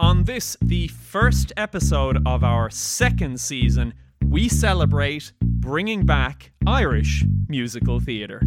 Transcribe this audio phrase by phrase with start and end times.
[0.00, 7.98] On this, the first episode of our second season, we celebrate bringing back Irish musical
[7.98, 8.40] theatre.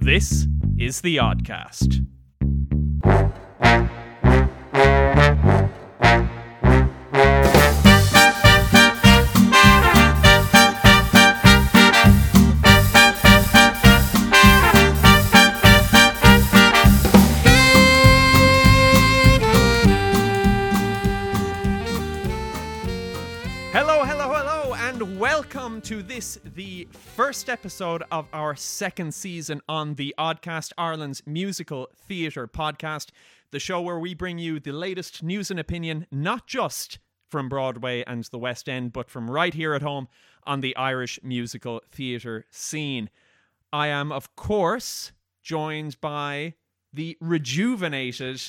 [0.00, 2.04] This is the Oddcast.
[27.18, 33.08] First episode of our second season on the Oddcast Ireland's musical theatre podcast,
[33.50, 38.04] the show where we bring you the latest news and opinion, not just from Broadway
[38.06, 40.06] and the West End, but from right here at home
[40.46, 43.10] on the Irish musical theatre scene.
[43.72, 45.10] I am, of course,
[45.42, 46.54] joined by
[46.92, 48.40] the rejuvenated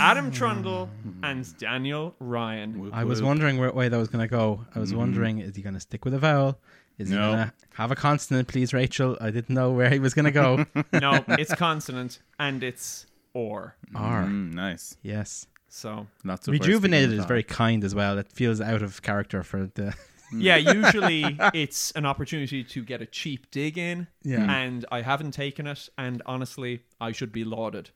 [0.00, 0.90] Adam Trundle
[1.22, 2.90] and Daniel Ryan.
[2.92, 4.64] I was wondering where way that was going to go.
[4.74, 4.98] I was mm-hmm.
[4.98, 6.58] wondering, is he going to stick with a vowel?
[7.00, 7.32] Is he No.
[7.32, 9.16] going to have a consonant, please, Rachel?
[9.20, 10.66] I didn't know where he was going to go.
[10.92, 13.76] No, it's consonant and it's or.
[13.94, 14.24] R.
[14.24, 14.96] Mm, nice.
[15.02, 15.46] Yes.
[15.68, 18.18] So Lots of words Rejuvenated is very kind as well.
[18.18, 19.94] It feels out of character for the.
[20.32, 24.50] yeah, usually it's an opportunity to get a cheap dig in, Yeah.
[24.50, 25.88] and I haven't taken it.
[25.96, 27.90] And honestly, I should be lauded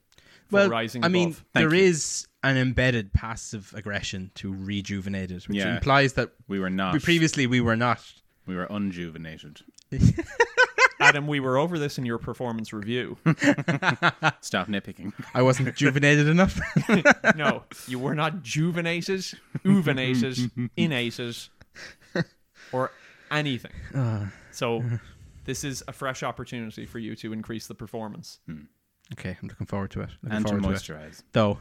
[0.48, 1.44] for Well, rising I mean, above.
[1.52, 1.84] Thank there you.
[1.86, 5.74] is an embedded passive aggression to rejuvenated, which Yeah.
[5.74, 6.92] implies that We were not.
[6.94, 8.00] we previously we were not.
[8.46, 9.62] We were unjuvenated.
[11.00, 13.16] Adam, we were over this in your performance review.
[14.40, 15.12] Stop nitpicking.
[15.34, 16.58] I wasn't rejuvenated enough.
[17.36, 21.36] No, you were not juvenated, uvenated, innated,
[22.72, 22.92] or
[23.30, 23.72] anything.
[23.94, 24.84] Uh, So
[25.44, 28.38] this is a fresh opportunity for you to increase the performance.
[29.14, 30.10] okay, I'm looking forward to it.
[30.22, 30.76] Looking and to forward to it.
[30.76, 31.22] moisturize.
[31.32, 31.58] though.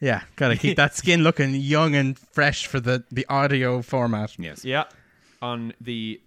[0.00, 4.38] Yeah, gotta keep that skin looking young and fresh for the the audio format.
[4.38, 4.64] Yes.
[4.64, 4.84] Yeah,
[5.40, 6.20] on the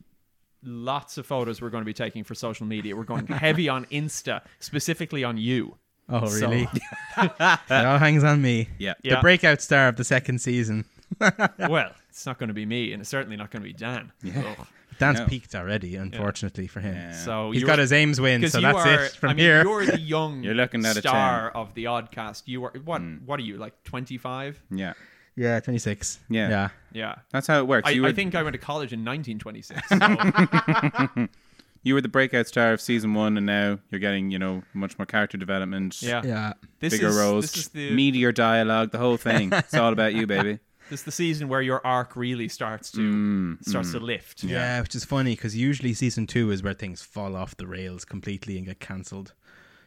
[0.63, 2.95] lots of photos we're going to be taking for social media.
[2.95, 5.77] We're going heavy on Insta, specifically on you.
[6.09, 6.67] Oh, So- really?
[7.17, 8.69] it all hangs on me.
[8.77, 8.93] Yeah.
[9.03, 9.15] Yeah.
[9.15, 10.85] The breakout star of the second season.
[11.19, 14.11] Well, it's not going to be me, and it's certainly not going to be Dan.
[14.23, 14.55] Yeah.
[14.59, 14.67] Ugh.
[14.99, 15.25] Dan's No.
[15.27, 16.95] peaked already, unfortunately for him.
[16.95, 17.11] Yeah.
[17.11, 19.63] So He's you're- got his AIMS win, so that's are, it from I mean, here.
[19.63, 21.61] You're the young You're looking at a star 10.
[21.61, 22.43] of the Oddcast.
[22.45, 23.01] You are what?
[23.01, 23.23] Mm.
[23.25, 23.83] What are you like?
[23.83, 24.61] Twenty five?
[24.71, 24.93] Yeah.
[25.37, 26.19] Yeah, 26.
[26.29, 26.47] Yeah.
[26.49, 26.69] Yeah.
[26.93, 27.15] Yeah.
[27.31, 27.89] That's how it works.
[27.89, 29.89] I, you, were, I think I went to college in 1926.
[29.89, 31.27] So,
[31.83, 34.97] you were the breakout star of season one, and now you're getting, you know, much
[34.97, 36.01] more character development.
[36.01, 36.21] yeah.
[36.23, 36.53] Yeah.
[36.79, 39.51] This Bigger is roles, this is the meteor dialogue, the whole thing.
[39.51, 40.59] it's all about you, baby.
[40.89, 44.43] this is the season where your arc really starts to Mm, starts to lift.
[44.43, 48.05] Yeah, which is funny because usually season two is where things fall off the rails
[48.05, 49.33] completely and get cancelled.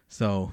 [0.09, 0.53] So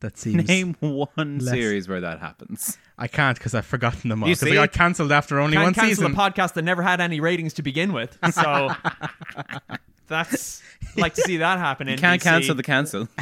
[0.00, 0.46] that seems.
[0.48, 2.76] Name one less- series where that happens.
[2.98, 4.26] I can't because I've forgotten them all.
[4.28, 6.12] Because they got cancelled after only Can't one cancel season.
[6.12, 8.18] a podcast that never had any ratings to begin with.
[8.32, 8.70] So
[10.08, 10.62] that's
[10.96, 11.88] like to see that happen.
[11.88, 13.08] You can't cancel the cancel.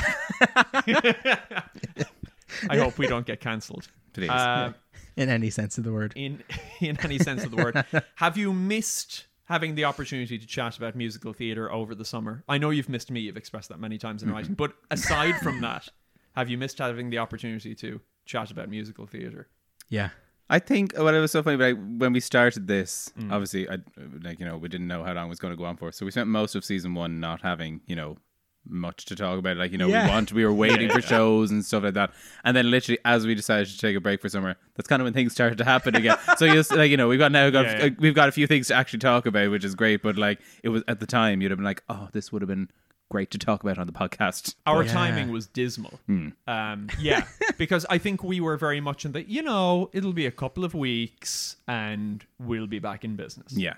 [2.68, 3.88] I hope we don't get cancelled.
[4.12, 4.28] Please.
[4.30, 4.72] Uh,
[5.16, 6.12] in any sense of the word.
[6.16, 6.42] in
[6.80, 7.84] in any sense of the word.
[8.16, 12.42] Have you missed having the opportunity to chat about musical theatre over the summer?
[12.48, 13.20] I know you've missed me.
[13.20, 14.54] You've expressed that many times in writing.
[14.64, 15.88] But aside from that,
[16.34, 19.48] have you missed having the opportunity to chat about musical theatre?
[19.88, 20.10] Yeah.
[20.50, 23.32] I think what it was so funny, but like, when we started this, Mm.
[23.32, 23.78] obviously, I
[24.22, 25.91] like you know we didn't know how long it was going to go on for,
[25.91, 28.19] so we spent most of season one not having you know
[28.66, 29.56] much to talk about.
[29.56, 30.04] Like you know Yeah.
[30.06, 32.12] we want we were waiting for shows and stuff like that,
[32.44, 35.04] and then literally as we decided to take a break for summer, that's kind of
[35.04, 36.16] when things started to happen again.
[36.38, 37.91] so you just like you know we've got now got Yeah, yeah.
[37.98, 40.02] we've got a few things to actually talk about, which is great.
[40.02, 42.48] But like it was at the time, you'd have been like, oh, this would have
[42.48, 42.69] been
[43.10, 44.54] great to talk about on the podcast.
[44.66, 44.92] Our Yeah.
[44.92, 46.00] timing was dismal.
[46.06, 46.28] Hmm.
[46.48, 47.26] Um, yeah,
[47.58, 50.64] because I think we were very much in the, you know, it'll be a couple
[50.64, 53.52] of weeks and we'll be back in business.
[53.52, 53.75] Yeah,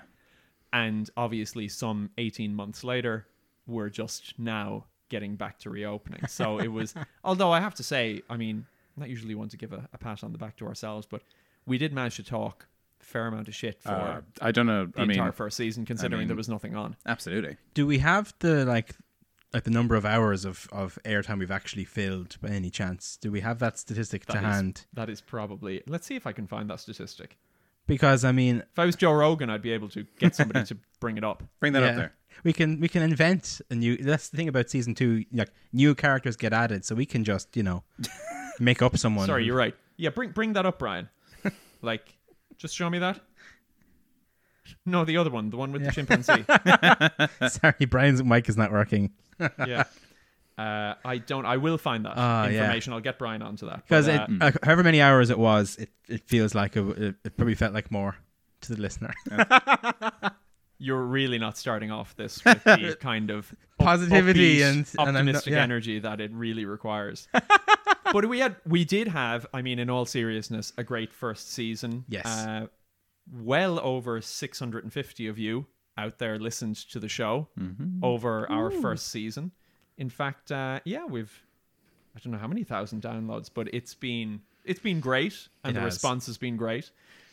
[0.73, 3.27] And obviously, some 18 months later,
[3.67, 6.25] we're just now getting back to reopening.
[6.27, 9.73] So it was, although I have to say, I mean, not usually one to give
[9.73, 11.21] a, a pat on the back to ourselves, but
[11.65, 12.67] we did manage to talk
[13.01, 14.87] a fair amount of shit for uh, I don't know.
[14.87, 16.95] the I mean, entire first season, considering mean- there was nothing on.
[17.05, 17.57] absolutely.
[17.73, 18.95] Do we have the like
[19.53, 23.17] like the number of hours of of airtime we've actually filled by any chance?
[23.21, 24.85] Do we have that statistic That to is- hand?
[24.93, 27.37] That is probably, let's see if I can find that statistic.
[27.85, 30.77] Because I mean, If I was Joe Rogan, I'd be able to get somebody to
[30.99, 31.43] bring it up.
[31.61, 32.13] Bring that yeah, up there.
[32.43, 33.97] We can we can invent a new.
[33.97, 35.25] That's the thing about season two.
[35.31, 37.83] Like new characters get added, so we can just you know
[38.59, 39.27] make up someone.
[39.27, 39.75] Sorry, you're right.
[39.97, 41.09] Yeah, bring bring that up, Brian.
[41.81, 42.17] like,
[42.57, 43.19] just show me that.
[44.85, 46.45] No, the other one, the one with the chimpanzee.
[47.49, 49.11] Sorry, Brian's mic is not working.
[49.65, 49.85] yeah.
[50.57, 51.45] Uh, I don't.
[51.45, 52.47] I will find that yeah.
[52.49, 52.91] information.
[52.91, 53.83] I'll get Brian onto that.
[53.83, 56.81] Because But, it, uh, uh, however many hours it was, it, it feels like it,
[56.97, 58.17] it, it probably felt like more
[58.61, 59.13] to the listener.
[60.79, 65.05] You're really not starting off this with the kind of Positivity upbeat, and- and I'm
[65.13, 65.63] not- optimistic yeah.
[65.63, 67.27] energy that it really requires.
[68.13, 69.45] but we had, we did have.
[69.53, 72.05] I mean, in all seriousness, a great first season.
[72.09, 72.25] Yes.
[72.25, 72.67] Uh,
[73.31, 75.65] well over 650 of you
[75.97, 77.47] out there listened to the show
[78.03, 79.51] over our first season.
[79.97, 81.43] In fact, uh, yeah, we've
[82.15, 85.73] I don't know how many thousand downloads, but it's been it's been great, and It
[85.75, 85.95] the has.
[85.95, 86.89] response has been great.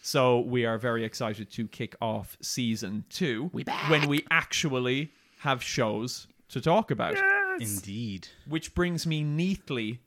[0.07, 3.51] So we are very excited to kick off season two
[3.89, 7.17] when we actually have shows to talk about.
[7.59, 8.29] Indeed.
[8.47, 10.01] Which brings me neatly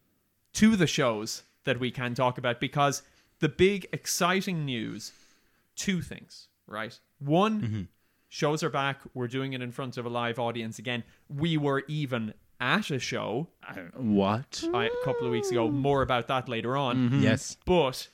[0.53, 3.01] to the shows that we can talk about because
[3.39, 5.13] the big exciting news
[5.75, 6.97] two things, right?
[7.17, 7.81] One, mm-hmm.
[8.29, 8.99] shows are back.
[9.15, 11.03] We're doing it in front of a live audience again.
[11.27, 13.47] We were even at a show
[13.95, 14.63] What?
[14.63, 15.71] a couple of weeks ago.
[15.71, 17.09] More about that later on.
[17.09, 17.23] Mm-hmm.
[17.23, 17.57] Yes.
[17.65, 18.07] But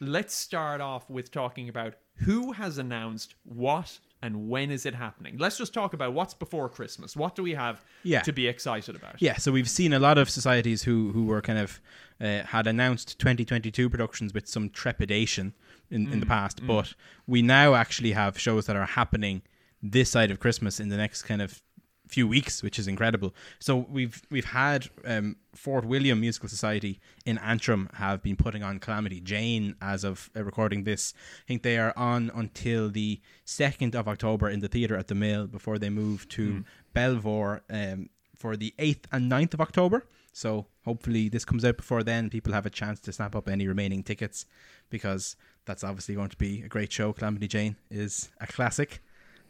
[0.00, 5.38] let's start off with talking about who has announced what and when is it happening.
[5.38, 7.16] Let's just talk about what's before Christmas.
[7.16, 8.22] What do we have Yeah.
[8.22, 9.22] to be excited about?
[9.22, 11.80] Yeah, so we've seen a lot of societies who who were kind of
[12.20, 15.54] uh, had announced 2022 productions with some trepidation
[15.90, 16.94] in, in the past, but
[17.28, 19.42] we now actually have shows that are happening
[19.80, 21.62] this side of Christmas in the next kind of
[22.08, 23.34] few weeks, which is incredible.
[23.58, 28.78] So we've we've had um, Fort William Musical Society in Antrim have been putting on
[28.78, 31.14] Calamity Jane as of uh, recording this.
[31.16, 35.14] I think they are on until the second of October in the theatre at the
[35.14, 36.64] Mill before they move to
[36.94, 40.04] Belvoir um, for the eighth and 9th of October.
[40.32, 42.30] So hopefully this comes out before then.
[42.30, 44.46] People have a chance to snap up any remaining tickets
[44.88, 47.12] because that's obviously going to be a great show.
[47.12, 49.02] Calamity Jane is a classic.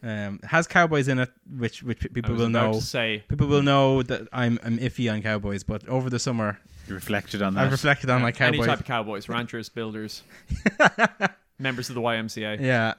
[0.02, 2.74] Um, has cowboys in it, which which people will know.
[2.78, 6.94] say People will know that I'm I'm iffy on cowboys, but over the summer You
[6.94, 7.64] reflected on that.
[7.64, 8.60] I've reflected on my Cowboys.
[8.60, 10.22] any type of cowboys, ranchers, builders,
[11.58, 12.60] members of the YMCA.
[12.60, 12.94] yeah,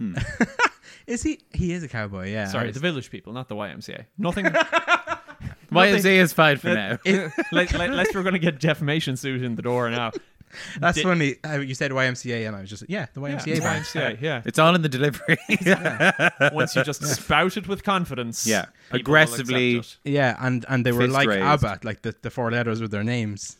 [1.07, 1.40] is he?
[1.54, 2.31] He is a cowboy.
[2.31, 2.48] Yeah.
[2.48, 4.06] Sorry, the village people, not the YMCA.
[4.18, 4.46] Nothing.
[5.72, 6.98] YMCA is fine for now.
[7.06, 10.12] let, let, unless we're going to get defamation suit in the door now.
[10.80, 11.36] that's Di- funny.
[11.44, 13.60] Uh, you said YMCA, and I was just yeah, the Yeah, YMCA.
[13.62, 13.86] band.
[13.86, 14.42] YMCA, yeah.
[14.46, 15.38] It's all in the delivery.
[16.54, 18.66] Once you just spout it with confidence, Yeah.
[18.92, 21.44] Aggressively- Yeah, and and they were like raised.
[21.44, 23.57] ABBA, like the, the four letters with their names.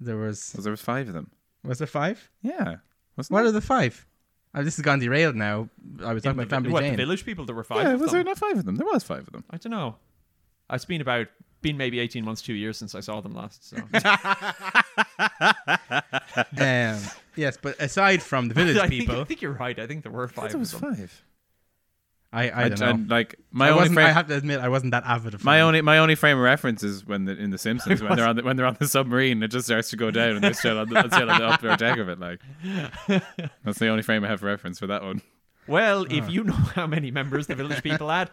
[0.00, 1.30] There was Because there was five of them.
[1.64, 2.30] was there five?
[2.42, 2.76] Yeah.
[3.16, 3.48] Wasn't What there?
[3.48, 4.06] are the five?
[4.54, 5.68] Oh, this has gone derailed now.
[6.04, 7.92] I was talking In about the, Family what, the village people, there were five Yeah,
[7.92, 8.18] of was them.
[8.18, 8.76] there not five of them?
[8.76, 9.44] There was five of them.
[9.50, 9.96] I don't know.
[10.70, 11.26] It's been about,
[11.66, 13.68] been maybe 18 months, two years since I saw them last.
[13.68, 13.76] So.
[16.58, 16.98] um,
[17.36, 19.78] yes, but aside from the village I, think, people, I think you're right.
[19.78, 20.94] I think there were five thought there was of them.
[20.94, 21.22] five.
[22.32, 22.90] I, I don't know.
[22.90, 25.44] and, like my I, only frame, I have to admit, I wasn't that avid of
[25.44, 25.62] my fan.
[25.62, 28.36] only my only frame of reference is when the, in the Simpsons when they're on
[28.36, 30.78] the, when they're on the submarine it just starts to go down and they're still
[30.78, 32.40] on the, still on the upper deck of it like
[33.64, 35.22] that's the only frame I have for reference for that one.
[35.66, 36.14] Well, Ah.
[36.14, 38.28] if you know how many members the village people had,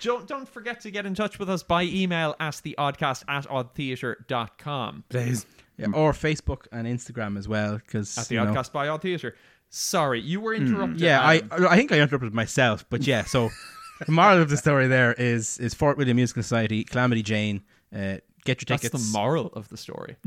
[0.00, 3.46] don't, don't forget to get in touch with us by email at the oddcast at
[3.46, 5.04] oddtheatre.com.
[5.08, 5.46] Please.
[5.76, 9.34] Yeah, or Facebook and Instagram as well, because At the oddcast by Odd Theatre.
[9.70, 10.98] Sorry, you were interrupted.
[10.98, 11.04] Hmm.
[11.04, 11.66] Yeah, I Adam.
[11.68, 13.24] I think I interrupted myself, but yeah.
[13.24, 13.48] So
[14.06, 17.62] the moral of the story there is is Fort William Musical Society, Calamity Jane.
[17.94, 18.68] Uh, get your tickets.
[18.68, 19.12] That's tickets.
[19.12, 20.16] the moral of the story.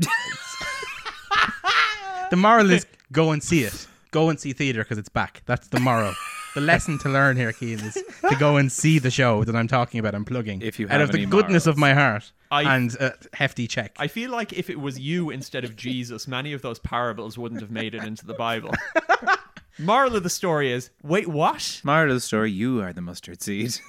[2.30, 3.86] The moral is go and see it.
[4.10, 5.42] Go and see theatre because it's back.
[5.46, 6.14] That's the moral.
[6.54, 7.94] The lesson to learn here, Cian, is
[8.28, 10.14] to go and see the show that I'm talking about.
[10.14, 10.62] I'm plugging.
[10.62, 13.66] If you out have of the any goodness of my heart I- and a hefty
[13.66, 13.96] check.
[13.98, 17.60] I feel like if it was you instead of Jesus, many of those parables wouldn't
[17.60, 18.72] have made it into the Bible.
[19.78, 21.80] Moral of the story is wait, what?
[21.82, 23.76] Moral of the story: You are the mustard seed.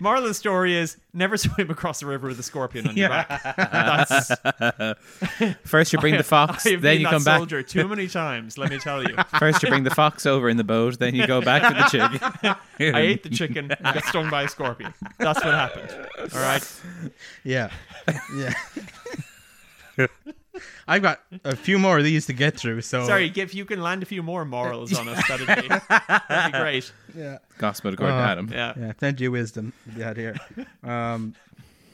[0.00, 3.08] Moral of the story is never swim across the river with a scorpion on your
[3.08, 3.28] back.
[3.56, 4.30] That's,
[5.64, 7.38] First you bring the fox, I have then been you that come back.
[7.38, 9.16] soldier too many times, let me tell you.
[9.38, 11.84] First you bring the fox over in the boat, then you go back to the
[11.90, 12.94] chicken.
[12.94, 14.94] I ate the chicken and got stung by a scorpion.
[15.18, 15.92] That's what happened.
[16.32, 16.80] All right.
[17.44, 17.70] yeah,
[18.36, 18.54] yeah.
[20.88, 22.80] I've got a few more of these to get through.
[22.82, 26.52] So Sorry, if you can land a few more morals on us, that'd be, that'd
[26.52, 26.92] be great.
[27.16, 27.38] Yeah.
[27.58, 28.50] Gospel according to Uh, Adam.
[28.52, 28.72] Yeah.
[28.76, 30.36] Yeah, plenty of wisdom to be had here.
[30.82, 31.34] Um,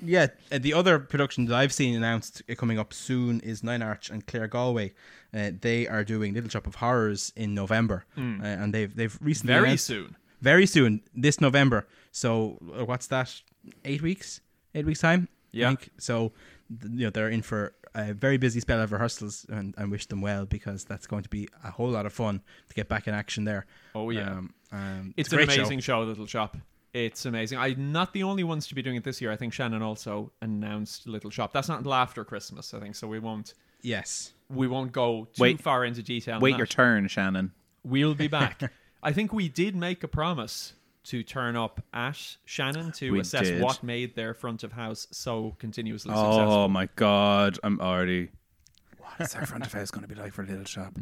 [0.05, 3.81] yeah, uh, the other production that I've seen announced uh, coming up soon is Nine
[3.83, 4.93] Arch and Claregalway.
[5.35, 9.55] Uh, they are doing Little Shop of Horrors in November, uh, and they've they've recently
[9.55, 10.17] Very announced- soon.
[10.43, 11.87] very soon this November.
[12.13, 13.35] So uh, what's that?
[13.87, 14.41] Eight weeks?
[14.75, 15.29] Eight weeks time?
[15.53, 15.67] Yeah.
[15.67, 15.89] I think.
[15.99, 16.33] So th-
[16.71, 20.21] you know they're in for a very busy spell of rehearsals, and I wish them
[20.21, 23.15] well because that's going to be a whole lot of fun to get back in
[23.15, 23.67] action there.
[23.95, 24.31] Oh, yeah.
[24.31, 25.63] Um, um, It's, a an great show.
[25.63, 26.03] amazing show.
[26.03, 26.57] Little Shop.
[26.93, 27.59] It's amazing.
[27.59, 29.31] I'm not the only ones to be doing it this year.
[29.33, 31.53] I think Shannon also announced Little Shop.
[31.53, 32.97] That's not until after Christmas, I think.
[32.97, 34.33] So we won't Yes.
[34.49, 35.61] we won't go too Wait.
[35.61, 36.41] far into detail.
[36.41, 37.53] Wait your turn, Shannon.
[37.83, 38.73] We'll be back.
[39.03, 40.73] I think we did make a promise
[41.07, 43.63] to turn up at Shannon to We assess did.
[43.63, 46.53] what made their front of house so continuously Oh successful.
[46.53, 48.31] Oh my god, I'm already.
[48.99, 50.93] What is our front of house going to be like for a Little Shop?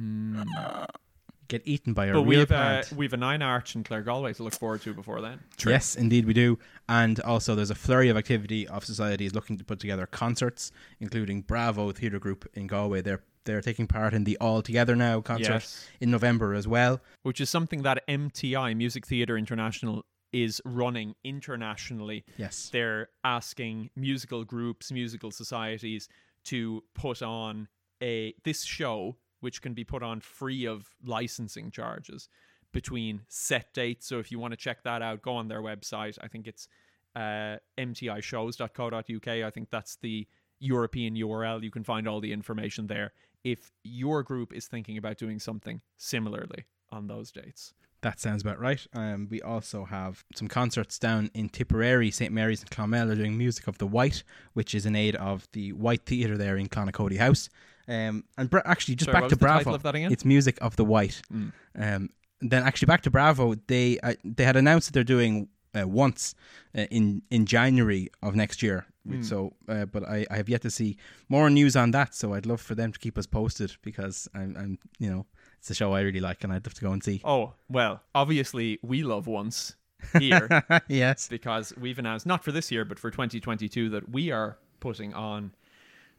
[1.49, 4.43] Get eaten by a But real we've uh, we've a nine arch in Claregalway to
[4.43, 5.41] look forward to before then.
[5.67, 6.59] Yes, indeed we do.
[6.89, 11.43] And also there's a flurry of activity of societies looking to put together concerts, including
[11.43, 13.03] Bravo Theatre Group in Galway.
[13.03, 15.89] They're they're taking part in the All Together Now concert Yes.
[16.01, 17.01] in November as well.
[17.23, 22.25] Which is something that MTI Music Theatre International is running internationally.
[22.37, 22.69] Yes.
[22.73, 26.09] They're asking musical groups, musical societies
[26.45, 27.69] to put on
[28.03, 32.29] a this show, which can be put on free of licensing charges
[32.73, 34.07] between set dates.
[34.09, 36.19] So if you want to check that out, go on their website.
[36.21, 36.67] I think it's
[37.15, 39.29] uh, mtishows.co.uk.
[39.29, 40.27] I think that's the
[40.59, 41.63] European URL.
[41.63, 43.13] You can find all the information there
[43.45, 47.75] if your group is thinking about doing something similarly on those dates.
[48.01, 48.87] That sounds about right.
[48.93, 53.39] Um, we also have some concerts down in Tipperary, St Mary's and Clonmel are doing
[53.39, 54.23] Music of the White,
[54.53, 57.49] which is in aid of the White Theatre there in Clonacody House.
[57.89, 60.13] Um, and bra- actually, just Sorry, back to Bravo, title of that again?
[60.13, 61.23] it's Music of the White.
[61.33, 61.53] Mm.
[61.79, 62.11] Um,
[62.41, 65.49] then actually back to Bravo, they uh, they had announced that they're doing
[65.79, 66.35] uh, once
[66.77, 68.87] uh, in in January of next year.
[69.09, 69.25] Mm.
[69.25, 70.97] So, uh, but I, I have yet to see
[71.29, 72.15] more news on that.
[72.15, 75.27] So I'd love for them to keep us posted because I'm, I'm you know
[75.59, 77.21] it's a show I really like and I'd love to go and see.
[77.25, 79.77] Oh, well, obviously we love once
[80.19, 80.49] here.
[80.89, 81.29] yes.
[81.29, 85.53] because we've announced not for this year but for 2022 that we are putting on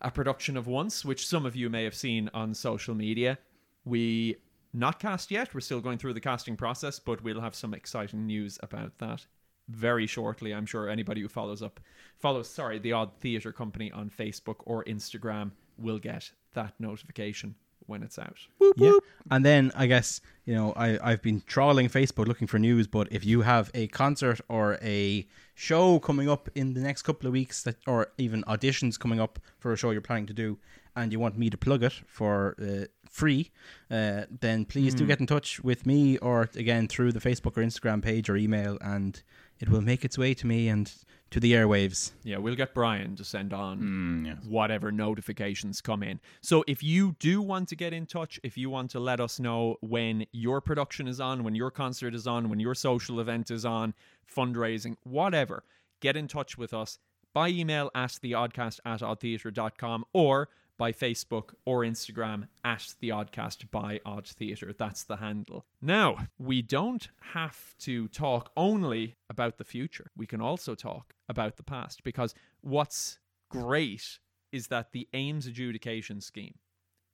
[0.02, 3.38] a production of Once, which some of you may have seen on social media.
[3.86, 4.38] We
[4.74, 5.54] not cast yet.
[5.54, 9.26] We're still going through the casting process, but we'll have some exciting news about that
[9.70, 10.54] very shortly.
[10.54, 11.80] I'm sure anybody who follows up
[12.18, 17.56] follows sorry, the Odd Theatre Company on Facebook or Instagram will get that notification
[17.88, 18.38] when it's out.
[18.78, 18.94] Yeah.
[19.30, 23.08] And then I guess, you know, I, I've been trawling Facebook looking for news, but
[23.12, 27.34] if you have a concert or a show coming up in the next couple of
[27.34, 30.58] weeks that or even auditions coming up for a show you're planning to do
[30.96, 33.52] and you want me to plug it for uh, free,
[33.92, 37.62] uh, then please do get in touch with me or again through the Facebook or
[37.62, 39.22] Instagram page or email and
[39.60, 40.94] it will make its way to me and
[41.32, 42.12] to the airwaves.
[42.24, 44.36] Yeah, we'll get Brian to send on Mm, yeah.
[44.48, 46.20] whatever notifications come in.
[46.42, 49.40] So if you do want to get in touch, if you want to let us
[49.40, 53.50] know when your production is on, when your concert is on, when your social event
[53.50, 53.94] is on,
[54.34, 55.64] fundraising, whatever,
[56.00, 57.00] get in touch with us
[57.34, 64.00] by email at theoddcast at oddtheatre.com or by Facebook or Instagram at the Oddcast by
[64.06, 64.74] Odd Theatre.
[64.78, 65.66] That's the handle.
[65.82, 70.12] Now, we don't have to talk only about the future.
[70.18, 74.20] We can also talk about the past because what's great
[74.52, 76.56] is that the AIMS adjudication scheme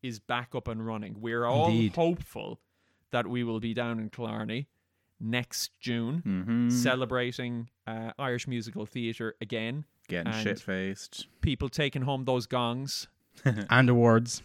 [0.01, 1.17] is back up and running.
[1.19, 1.95] We're all Indeed.
[1.95, 2.59] hopeful
[3.11, 4.67] that we will be down in Killarney
[5.19, 6.69] next June Mm-hmm.
[6.69, 9.85] celebrating uh, Irish musical theatre again.
[10.07, 11.27] Getting shit faced.
[11.41, 13.07] People taking home those gongs,
[13.69, 14.41] and awards.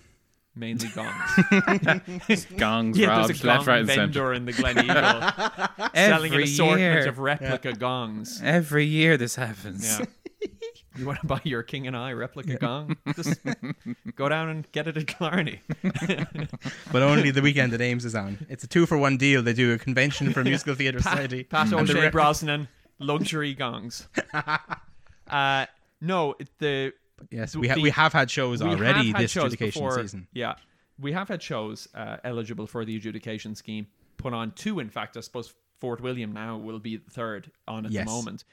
[0.54, 2.46] mainly gongs.
[2.56, 4.00] Gongs, yeah, robs, there's a gong left, right, and centre.
[4.02, 7.08] vendor in the Gleneagle selling an Every assortment year.
[7.08, 8.40] of replica gongs.
[8.42, 9.98] Every year this happens.
[10.00, 10.06] Yeah.
[10.96, 12.96] You want to buy your King and I replica gong?
[13.14, 13.38] Just
[14.14, 15.60] go down and get it at Killarney.
[16.90, 18.46] But only the weekend that AIMS is on.
[18.48, 19.42] It's a two for one deal.
[19.42, 21.44] They do a convention for Musical Theatre Society.
[21.44, 24.08] Pat and the O'Shea re- Brosnan, luxury gongs.
[25.28, 25.66] Uh,
[26.00, 26.92] no, it- the
[27.30, 30.28] Yes, we, ha- the- we have had shows already had this shows adjudication before- season.
[30.32, 30.54] Yeah,
[30.98, 33.86] we have had shows uh, eligible for the adjudication scheme.
[34.16, 35.16] Put on two, in fact.
[35.16, 38.06] I suppose Fort William now will be the third on at Yes.
[38.06, 38.44] the moment.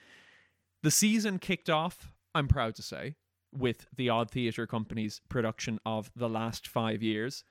[0.82, 2.12] The season kicked off.
[2.36, 3.16] I'm proud to say
[3.54, 7.44] with the Odd Theatre Company's production of the last five years,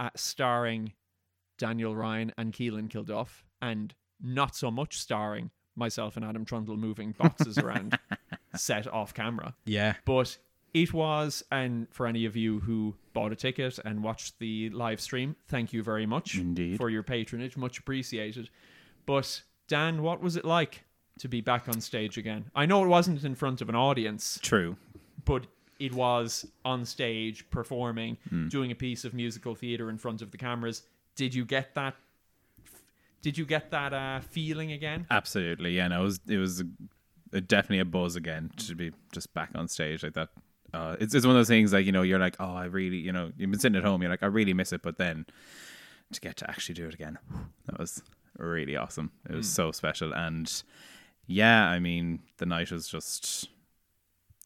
[0.00, 0.92] uh, starring
[1.58, 7.12] Daniel Ryan and Keelan Kilduff, and not so much starring myself and Adam Trundle moving
[7.12, 7.98] boxes around
[8.56, 9.94] set off camera Yeah.
[10.04, 10.36] but
[10.74, 15.00] it was and for any of you who bought a ticket and watched the live
[15.00, 16.76] stream thank you very much Indeed.
[16.78, 18.48] for your patronage much appreciated
[19.06, 20.84] but dan what was it like
[21.18, 24.38] to be back on stage again i know it wasn't in front of an audience
[24.42, 24.76] True.
[25.24, 25.46] but
[25.78, 28.48] it was on stage performing Hmm.
[28.48, 30.82] doing a piece of musical theater in front of the cameras
[31.16, 31.94] did you get that
[33.20, 35.76] did you get that uh, feeling again Absolutely.
[35.76, 36.64] Yeah, no, it was it was a,
[37.36, 40.30] a- definitely a buzz again to be just back on stage like that.
[40.74, 42.96] Uh, it's it's one of those things like you know you're like oh I really
[42.96, 45.26] you know you've been sitting at home you're like I really miss it but then
[46.12, 47.18] to get to actually do it again
[47.66, 48.02] that was
[48.38, 50.62] really awesome it was so special and
[51.28, 53.48] yeah, I mean, the night was just,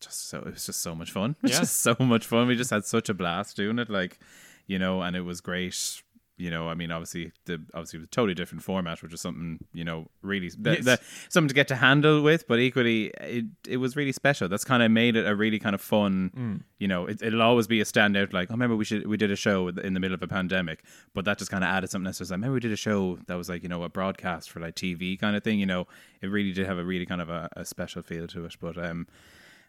[0.01, 1.35] just so it was just so much fun.
[1.43, 1.59] It was Yeah.
[1.61, 2.47] just so much fun.
[2.49, 4.19] We just had such a blast doing it, like,
[4.67, 6.03] you know, and it was great.
[6.39, 9.23] You know, I mean, obviously, the obviously it was a totally different format, which is
[9.23, 10.99] something you know really the, Yes.
[11.31, 14.47] something to get to handle with, but equally, it it was really special.
[14.47, 16.31] That's kind of made it a really kind of fun.
[16.37, 16.63] Mm.
[16.79, 18.35] You know, it, it'll always be a standout.
[18.35, 20.85] Like, I remember we should we did a show in the middle of a pandemic,
[21.15, 22.21] but that just kind of added something else.
[22.21, 24.75] Like, remember we did a show that was like you know a broadcast for like
[24.75, 25.59] TV kind of thing.
[25.59, 25.87] You know,
[26.21, 28.57] it really did have a really kind of a, a special feel to it.
[28.61, 29.07] But um,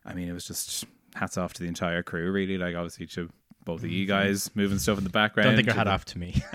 [0.05, 0.83] I mean, it was just
[1.15, 2.29] hats off to the entire crew.
[2.29, 3.29] Really, like obviously to
[3.67, 4.27] both of you mm-hmm.
[4.27, 5.49] guys moving stuff in the background.
[5.49, 6.41] Don't think your hat off to me.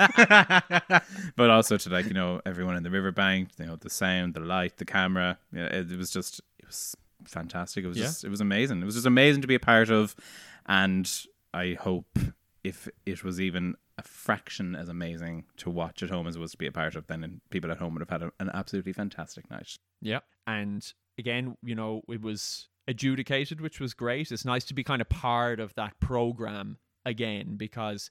[1.37, 4.41] but also to like you know everyone in the riverbank, you know the sound, the
[4.41, 5.39] light, the camera.
[5.53, 7.85] Yeah, it, it was just it was fantastic.
[7.85, 8.05] It was Yeah.
[8.05, 8.81] just it was amazing.
[8.81, 10.17] It was just amazing to be a part of,
[10.65, 11.09] and
[11.53, 12.19] I hope
[12.65, 16.53] if it was even a fraction as amazing to watch at home as it was
[16.53, 18.95] to be a part of, then people at home would have had a, an absolutely
[18.95, 19.77] fantastic night.
[20.01, 20.21] Yeah.
[20.47, 24.33] And again, you know, it was adjudicated, which was great.
[24.33, 28.11] It's nice to be kind of part of that program again because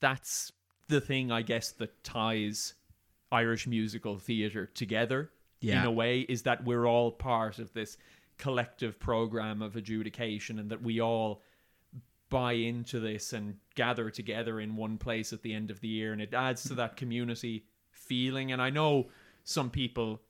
[0.00, 0.52] that's
[0.88, 2.74] the thing, I guess, that ties
[3.32, 5.30] Irish musical theatre together
[5.80, 7.96] in a way is that we're all part of this
[8.36, 11.42] collective program of adjudication and that we all
[12.28, 16.12] buy into this and gather together in one place at the end of the year
[16.12, 18.52] and it adds to that community feeling.
[18.52, 19.08] And I know
[19.44, 20.20] some people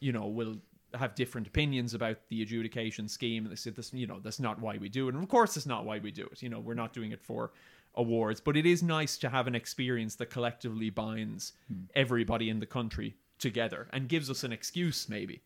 [0.00, 0.56] you know will
[0.94, 4.60] have different opinions about the adjudication scheme and they say this you know that's not
[4.60, 6.60] why we do it and of course it's not why we do it you know
[6.60, 7.52] we're not doing it for
[7.94, 11.82] awards but it is nice to have an experience that collectively binds hmm.
[11.94, 15.42] everybody in the country together and gives us an excuse maybe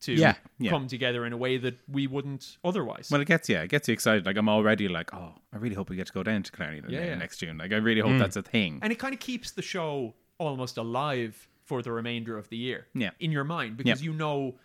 [0.00, 0.70] to Yeah, yeah.
[0.70, 3.88] come together in a way that we wouldn't otherwise Well, it gets yeah, it gets
[3.88, 4.26] you excited.
[4.26, 6.82] Like I'm already like, oh, I really hope we get to go down to Killarney
[6.88, 7.14] Yeah, yeah.
[7.14, 7.56] next June.
[7.58, 8.18] Like I really hope hmm.
[8.18, 8.80] that's a thing.
[8.82, 12.86] and it kind of keeps the show almost alive for the remainder of the year
[12.94, 13.10] Yeah.
[13.20, 14.56] in your mind because you know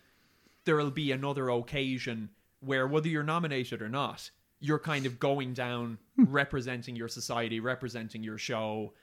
[0.70, 5.98] there'll be another occasion where whether you're nominated or not you're kind of going down
[6.16, 6.26] hmm.
[6.26, 8.94] representing your society representing your show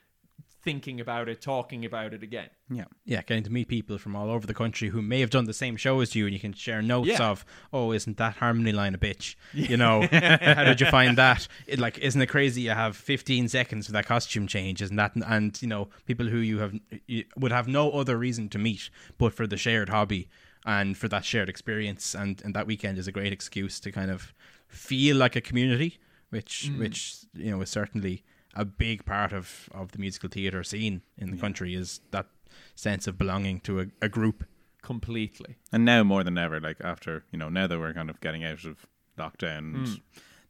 [0.63, 2.85] thinking about it talking about it again yeah.
[3.05, 5.52] yeah, getting to meet people from all over the country who may have done the
[5.52, 7.31] same show as you, and you can share notes Yeah.
[7.31, 9.37] of, oh, isn't that harmony line a bitch?
[9.52, 11.47] You know, how did you find that?
[11.69, 12.63] It, like, isn't it crazy?
[12.63, 15.13] You have 15 seconds for that costume change, isn't that?
[15.15, 16.75] And you know, people who you have
[17.07, 20.29] you would have no other reason to meet but for the shared hobby
[20.67, 24.11] and for that shared experience, and and that weekend is a great excuse to kind
[24.11, 24.35] of
[24.69, 25.99] feel like a community,
[26.31, 28.25] which which you know is certainly
[28.55, 32.26] a big part of, of the musical theatre scene in the country is that
[32.75, 34.45] sense of belonging to a, a group.
[34.83, 38.21] completely And now more than ever, like after you know, now that we're kind of
[38.21, 38.87] getting out of
[39.19, 39.95] lockdown, and Hmm.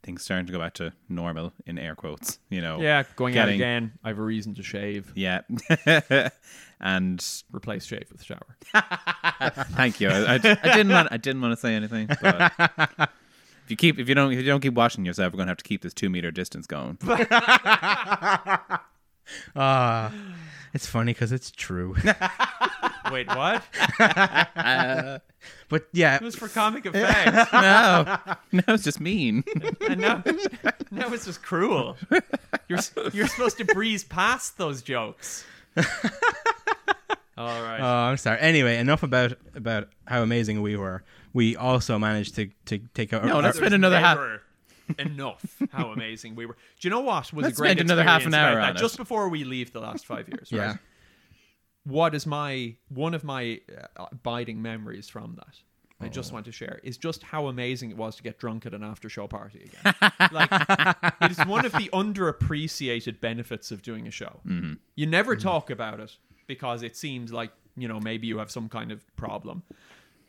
[0.03, 2.39] Things starting to go back to normal in air quotes.
[2.49, 5.41] You know, yeah going out again i have a reason to shave yeah.
[6.79, 8.57] and replace shave with shower
[9.71, 10.09] thank you.
[10.09, 12.07] I, I, I didn't want I didn't want to say anything.
[12.21, 12.53] But
[13.67, 15.57] if you keep if you don't if you don't keep washing yourself, we're gonna have
[15.57, 16.97] to keep this two meter distance going.
[19.57, 20.13] Ah,
[20.73, 21.97] it's funny because it's true.
[23.11, 23.63] Wait what
[25.69, 28.17] but yeah, it was for comic effect no,
[28.51, 29.43] no, it's just mean.
[29.87, 30.23] and now,
[30.91, 31.97] now it's just cruel.
[32.67, 32.79] You're
[33.13, 35.45] you're supposed to breeze past those jokes.
[37.37, 37.79] All right.
[37.79, 38.39] Oh, I'm sorry.
[38.39, 41.03] Anyway, enough about about how amazing we were.
[41.33, 43.25] We also managed to to take out.
[43.25, 44.17] No, our, let's There's spend another half.
[44.17, 44.41] never
[44.97, 46.55] enough how amazing we were.
[46.79, 48.69] Do you know what was Let's a great spend another half an experience hour about
[48.69, 48.79] on that?
[48.79, 48.83] it.
[48.83, 50.59] Just before we leave the last five years, right?
[50.59, 50.75] Yeah.
[51.87, 53.61] What is my one of my
[53.97, 55.55] uh, abiding memories from that?
[55.99, 56.09] I Oh.
[56.09, 58.83] just want to share is just how amazing it was to get drunk at an
[58.83, 60.11] after show party again.
[60.31, 60.49] like
[61.21, 64.39] it is one of the underappreciated benefits of doing a show.
[64.45, 64.73] Mm-hmm.
[64.95, 68.69] You never talk about it because it seems like you know maybe you have some
[68.69, 69.63] kind of problem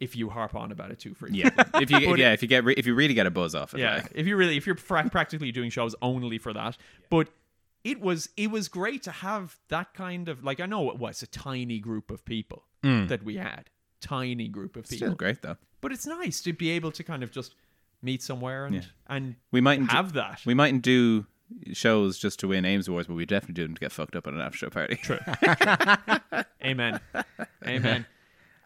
[0.00, 1.50] if you harp on about it too frequently.
[1.56, 3.54] Yeah, if you But- yeah if you get re- if you really get a buzz
[3.54, 4.12] off it, Yeah, like.
[4.14, 6.76] if you really if you're fra- practically doing shows only for that,
[7.10, 7.28] but
[7.84, 11.22] it was it was great to have that kind of like I know it was
[11.22, 15.56] a tiny group of people that we had, tiny group of people, still great though.
[15.80, 17.54] but it's nice to be able to kind of just
[18.02, 18.82] meet somewhere and Yeah.
[19.08, 20.42] and We mightn't have that.
[20.46, 21.26] we mightn't do
[21.72, 24.26] shows just to win AIMS Awards, but we definitely do them to get fucked up
[24.26, 24.96] at an after show party.
[24.96, 25.18] True.
[26.64, 27.00] Amen.
[27.66, 28.06] Amen.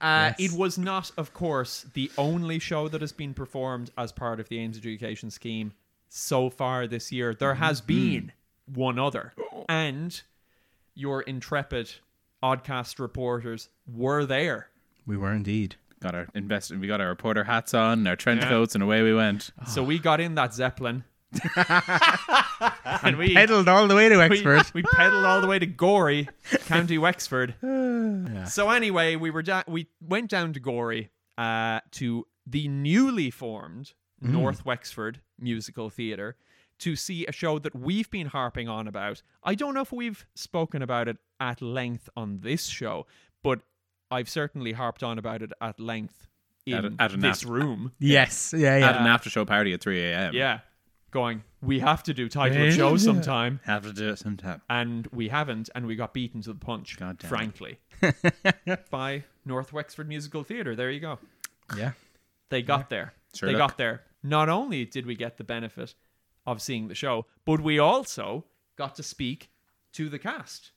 [0.00, 0.52] Uh, Yes.
[0.52, 4.48] It was not, of course, the only show that has been performed as part of
[4.48, 5.74] the AIMS Education Scheme
[6.08, 7.32] so far this year.
[7.34, 8.32] There has been
[8.74, 9.32] one other.
[9.68, 10.20] And
[10.94, 11.92] your intrepid
[12.42, 14.68] oddcast reporters were there.
[15.06, 15.76] we were indeed.
[16.00, 18.48] got our invest we got our reporter hats on, our trench Yeah.
[18.48, 19.50] coats, and away we went.
[19.68, 21.04] So we got in that Zeppelin.
[23.02, 24.70] and we, Pedaled all the way to we, Wexford.
[24.74, 26.28] we pedaled all the way to Gorey,
[26.66, 27.54] County Wexford.
[28.48, 33.92] So anyway, we were da- we went down to Gorey uh, to the newly formed
[34.22, 34.30] Mm.
[34.30, 36.36] North Wexford Musical Theatre
[36.82, 39.22] to see a show that we've been harping on about.
[39.42, 43.06] I don't know if we've spoken about it at length on this show,
[43.42, 43.60] but
[44.10, 46.28] I've certainly harped on about it at length
[46.66, 47.92] in At a- at an this after- room.
[47.98, 48.54] Yes.
[48.56, 48.74] Yeah.
[48.76, 50.34] At an after show party at 3 a.m.
[50.34, 50.60] Yeah.
[51.10, 53.60] Going, we have to do title show sometime.
[53.64, 54.62] Have to do it sometime.
[54.70, 57.78] And we haven't, and we got beaten to the punch, God damn frankly,
[58.90, 60.74] by North Wexford Musical Theatre.
[60.74, 61.18] There you go.
[61.76, 61.92] Yeah.
[62.48, 63.12] They got there.
[63.34, 63.60] Sure they look.
[63.60, 64.02] got there.
[64.22, 65.94] Not only did we get the benefit
[66.46, 68.44] of seeing the show, but we also
[68.76, 69.50] got to speak
[69.92, 70.72] to the cast.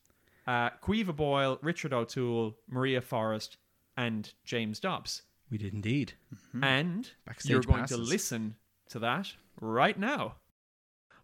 [0.48, 3.58] Uh, Quiva Boyle, Richard O'Toole, Maria Forrest,
[3.98, 5.24] and James Dobbs.
[5.50, 6.14] We did indeed.
[6.62, 8.56] And Backstage you're going to listen
[8.90, 10.36] to that right now.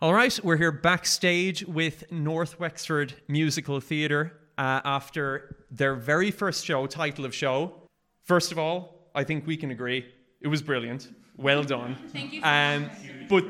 [0.01, 6.65] All right, we're here backstage with North Wexford Musical Theatre uh, after their very first
[6.65, 7.73] show, title of show.
[8.23, 10.05] First of all, I think we can agree
[10.41, 11.09] it was brilliant.
[11.37, 11.95] Well done.
[12.11, 12.91] Thank you so Um, much.
[13.29, 13.45] but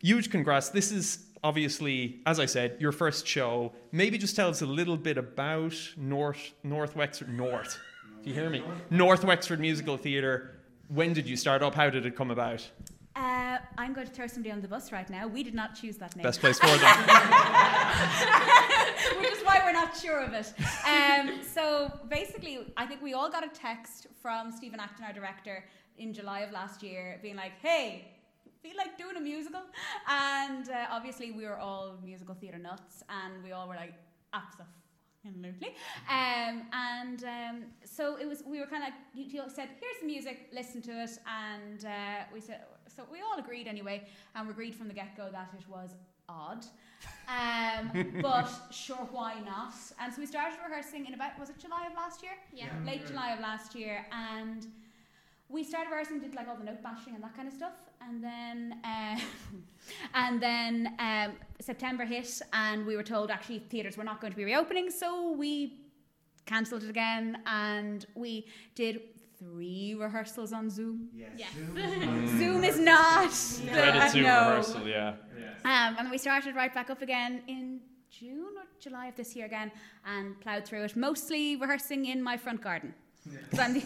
[0.00, 0.70] huge congrats.
[0.70, 3.72] This is obviously, as I said, your first show.
[3.92, 7.78] Maybe just tell us a little bit about North North Wexford North.
[8.22, 8.62] Do you hear me?
[8.90, 10.60] North Wexford Musical Theatre.
[10.88, 11.74] When did you start up?
[11.74, 12.68] How did it come about?
[13.14, 15.26] Uh, I'm going to throw somebody on the bus right now.
[15.26, 16.22] We did not choose that name.
[16.22, 16.78] Best place for them.
[19.20, 20.52] Which is why we're not sure of it.
[20.86, 25.64] Um, so basically, I think we all got a text from Stephen Acton, our director,
[25.98, 28.06] in July of last year, being like, hey,
[28.68, 29.62] feel like doing a musical?
[30.08, 33.94] And uh, obviously, we were all musical theatre nuts, and we all were like,
[34.32, 35.68] absolutely.
[36.08, 40.06] Um, and um, so it was, we were kind of, he he said, here's the
[40.06, 41.18] music, listen to it.
[41.26, 42.60] And uh, we said,
[42.94, 45.90] so we all agreed anyway, and we agreed from the get go that it was
[46.28, 46.64] odd.
[47.28, 49.74] Um, but sure, why not?
[50.00, 52.32] And so we started rehearsing in about, was it July of last year?
[52.52, 52.66] Yeah.
[52.84, 54.06] Late July of last year.
[54.12, 54.66] And
[55.48, 57.72] we started rehearsing, did like all the note bashing and that kind of stuff.
[58.08, 59.18] And then, uh,
[60.14, 64.36] and then um, September hit, and we were told actually theatres were not going to
[64.36, 64.90] be reopening.
[64.90, 65.80] So we
[66.46, 69.00] cancelled it again, and we did
[69.38, 71.08] three rehearsals on Zoom.
[71.14, 71.52] Yes.
[72.38, 73.30] Zoom is not.
[73.30, 74.28] the- Credit uh, Zoom no.
[74.48, 75.14] rehearsal, yeah.
[75.64, 79.44] Um, and we started right back up again in June or July of this year
[79.46, 79.70] again
[80.06, 82.94] and ploughed through it, mostly rehearsing in my front garden.
[83.50, 83.82] 'Cause I'm the-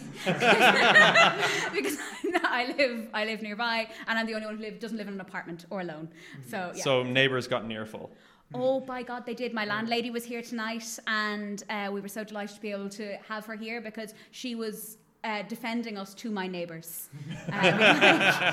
[1.73, 1.97] because
[2.43, 5.15] I live, I live nearby, and I'm the only one who live, doesn't live in
[5.15, 6.09] an apartment or alone.
[6.47, 6.83] So yeah.
[6.83, 8.11] So neighbours got an earful.
[8.55, 9.51] Oh, by God, they did.
[9.53, 13.17] My landlady was here tonight, and uh, we were so delighted to be able to
[13.27, 17.09] have her here because she was uh, defending us to my neighbours.
[17.51, 18.51] Uh,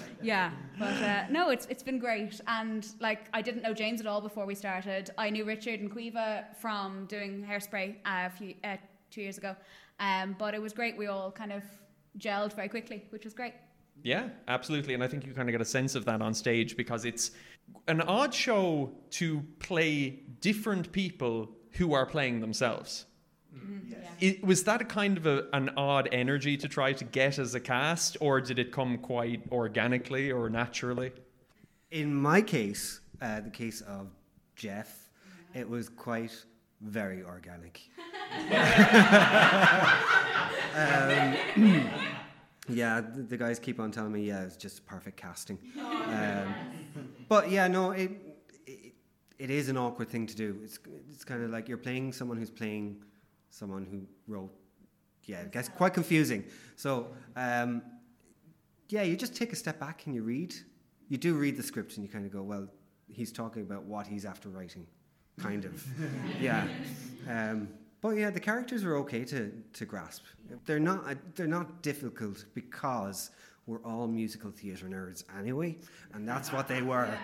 [0.22, 4.06] yeah, but uh, no, it's it's been great, and like I didn't know James at
[4.06, 5.10] all before we started.
[5.18, 8.76] I knew Richard and Quiva from doing Hairspray uh, a few uh,
[9.12, 9.54] two years ago,
[10.00, 10.96] um, but it was great.
[10.96, 11.62] We all kind of
[12.18, 13.54] gelled very quickly, which was great.
[14.02, 14.94] Yeah, absolutely.
[14.94, 17.30] And I think you kind of get a sense of that on stage because it's
[17.86, 23.06] an odd show to play different people who are playing themselves.
[24.20, 27.54] It, was that a kind of a, an odd energy to try to get as
[27.54, 31.12] a cast, or did it come quite organically or naturally?
[31.90, 34.08] In my case, uh, the case of
[34.56, 35.08] Jeff,
[35.54, 36.44] it was quite
[36.82, 37.80] very organic.
[40.76, 41.36] um,
[42.68, 45.58] yeah, the, guys keep on telling me, yeah, it's just perfect casting.
[46.12, 46.54] Um,
[47.26, 48.10] but yeah, no, it,
[48.66, 48.92] it
[49.38, 50.58] it is an awkward thing to do.
[50.62, 50.78] It's
[51.10, 53.02] it's kind of like you're playing someone who's playing
[53.48, 54.52] someone who wrote.
[55.24, 56.44] Yeah, it gets quite confusing.
[56.76, 57.82] So um,
[58.92, 60.54] yeah, you just take a step back and you read.
[61.08, 62.68] You do read the script and you kind of go, well,
[63.08, 64.86] he's talking about what he's after writing,
[65.38, 65.84] kind of.
[66.40, 66.66] yeah.
[67.28, 67.68] Um,
[68.00, 70.24] but yeah, the characters are okay to, to grasp.
[70.66, 73.30] They're not uh, they're not difficult because
[73.66, 75.78] we're all musical theatre nerds anyway,
[76.12, 77.08] and that's what they were.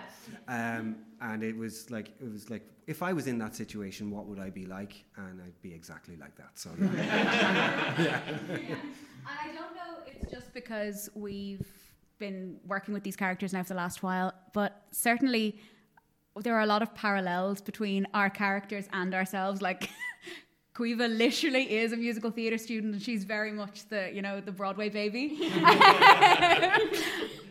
[0.47, 4.25] Um, and it was like it was like if I was in that situation, what
[4.27, 5.03] would I be like?
[5.15, 6.51] And I'd be exactly like that.
[6.53, 8.21] So yeah.
[9.25, 10.03] I don't know.
[10.05, 11.67] It's just because we've
[12.19, 15.59] been working with these characters now for the last while, but certainly
[16.41, 19.61] there are a lot of parallels between our characters and ourselves.
[19.61, 19.89] Like
[20.75, 24.51] Quiva literally is a musical theatre student, and she's very much the you know the
[24.51, 25.37] Broadway baby.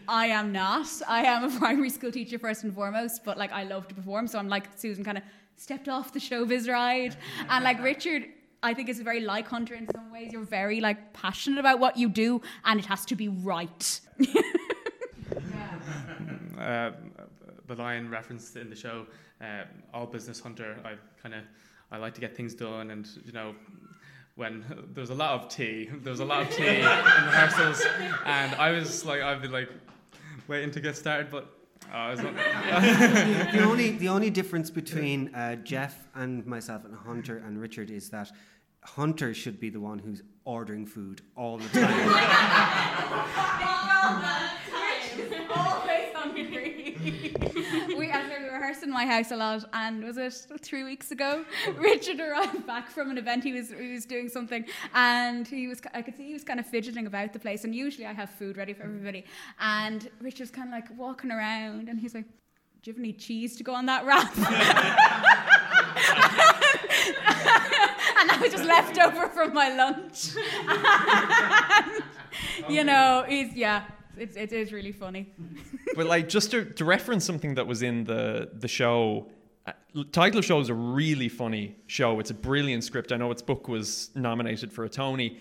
[0.09, 0.87] I am not.
[1.07, 4.27] I am a primary school teacher first and foremost, but like I love to perform,
[4.27, 5.25] so I'm like Susan, kind of
[5.57, 7.17] stepped off the showbiz ride,
[7.51, 8.25] and like Richard.
[8.61, 10.33] I think is a very like Hunter in some ways.
[10.33, 14.01] You're very like passionate about what you do, and it has to be right.
[16.59, 16.91] uh,
[17.69, 19.07] the line referenced in the show,
[19.41, 20.77] uh, all business hunter.
[20.85, 21.43] I kind of
[21.91, 23.55] I like to get things done, and you know,
[24.35, 25.89] when there was a lot of tea.
[26.03, 27.85] There was a lot of tea in rehearsals,
[28.25, 29.69] and I was like, I'd be like
[30.49, 31.55] waiting to get started, but.
[31.91, 32.35] Oh, I was not,
[33.53, 38.11] the only the only difference between uh, Jeff and myself and Hunter and Richard is
[38.11, 38.31] that
[38.85, 42.09] Hunter should be the one who's ordering food all the time.
[45.51, 46.97] Always hungry.
[47.97, 48.11] we
[48.83, 51.45] in my house a lot, and was it three weeks ago?
[51.77, 53.45] Richard arrived back from an event.
[53.45, 54.65] He was he was doing something,
[54.95, 57.65] and he was I could see he was kind of fidgeting about the place.
[57.65, 59.25] And usually I have food ready for everybody,
[59.61, 62.27] and Richard's kind of like walking around, and he's like,
[62.83, 64.37] "Do you have any cheese to go on that wrap?"
[68.19, 70.31] and that was just left over from my lunch.
[72.59, 73.85] And, you know, he's yeah,
[74.21, 75.33] it's it is really funny.
[75.97, 79.29] but like just to, to reference something that was in the the show
[79.67, 79.73] uh,
[80.13, 82.21] title show is a really funny show.
[82.21, 83.13] It's a brilliant script.
[83.13, 85.39] I know its book was nominated for a tony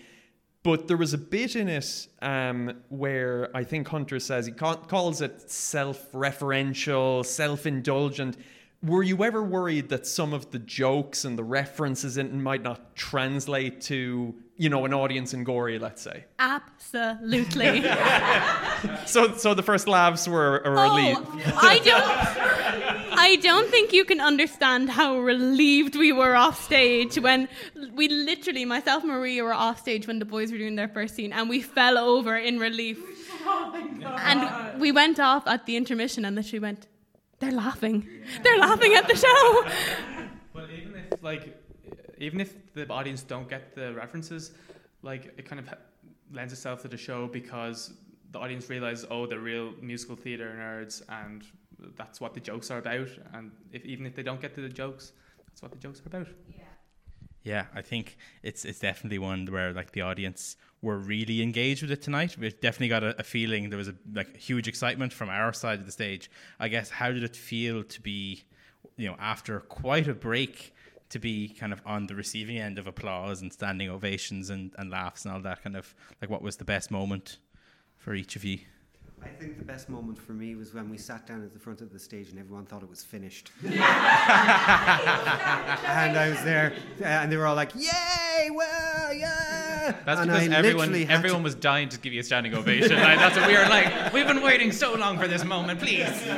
[0.64, 4.76] but there was a bit in it um, where i think hunter says he ca-
[4.76, 8.36] calls it self-referential self-indulgent
[8.82, 12.62] were you ever worried that some of the jokes and the references in it might
[12.62, 17.82] not translate to you know an audience in Gorey, let's say Absolutely.
[19.06, 21.18] so so the first laughs were a Oh, relief
[21.56, 23.18] I don't.
[23.20, 27.48] I don't think you can understand how relieved we were off stage when
[27.94, 31.16] we literally, myself and Maria, were off stage when the boys were doing their first
[31.16, 32.98] scene, and we fell over in relief.
[33.50, 33.72] Oh
[34.18, 36.86] And we went off at the intermission, and literally went,
[37.38, 38.08] "They're laughing.
[38.42, 39.64] They're laughing at the show."
[40.52, 41.56] But even if like,
[42.18, 44.52] even if the audience don't get the references,
[45.02, 45.72] like it kind of
[46.32, 47.92] lends itself to the show because
[48.32, 51.44] the audience realizes, oh, they're real musical theater nerds, and
[51.96, 53.08] that's what the jokes are about.
[53.32, 55.12] And if even if they don't get to the jokes,
[55.46, 56.28] that's what the jokes are about.
[57.48, 61.90] Yeah, I think it's it's definitely one where like the audience were really engaged with
[61.90, 62.36] it tonight.
[62.38, 65.78] We definitely got a, a feeling there was a like huge excitement from our side
[65.80, 66.30] of the stage.
[66.60, 68.44] I guess how did it feel to be,
[68.98, 70.74] you know, after quite a break
[71.08, 74.90] to be kind of on the receiving end of applause and standing ovations and, and
[74.90, 77.38] laughs and all that kind of like what was the best moment
[77.96, 78.58] for each of you?
[79.22, 81.80] I think the best moment for me was when we sat down at the front
[81.80, 83.50] of the stage and everyone thought it was finished.
[83.64, 83.74] and
[86.18, 88.50] I was there, uh, and they were all like, "Yay!
[88.52, 92.12] Well, yeah!" That's and because I everyone literally had to- everyone was dying to give
[92.12, 92.96] you a standing ovation.
[92.96, 94.12] like, that's what we were like.
[94.12, 96.08] We've been waiting so long for this moment, please.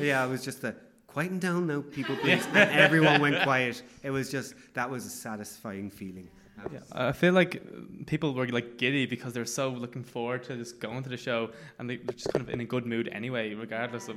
[0.00, 0.76] Yeah, it was just the
[1.08, 2.46] quieten down now, people, please.
[2.46, 3.82] And everyone went quiet.
[4.04, 6.28] It was just that was a satisfying feeling.
[6.58, 10.42] That was- I feel like uh, people were like giddy because they're so looking forward
[10.44, 12.86] to just going to the show, and they- they're just kind of in a good
[12.86, 14.16] mood anyway, regardless of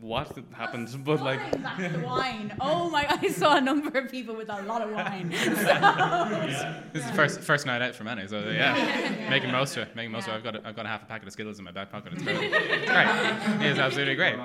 [0.00, 0.88] what happened.
[1.04, 2.54] But like, back the wine.
[2.60, 3.06] Oh my!
[3.08, 5.30] I saw a number of people with a lot of wine.
[6.92, 9.96] This is the first first night out for many, so yeah, making most of it.
[9.96, 10.36] Making most of it.
[10.36, 12.12] I've got a, I've got a half a packet of Skittles in my back pocket.
[12.14, 12.52] It's great.
[12.52, 13.64] It's great.
[13.66, 14.36] It is absolutely great.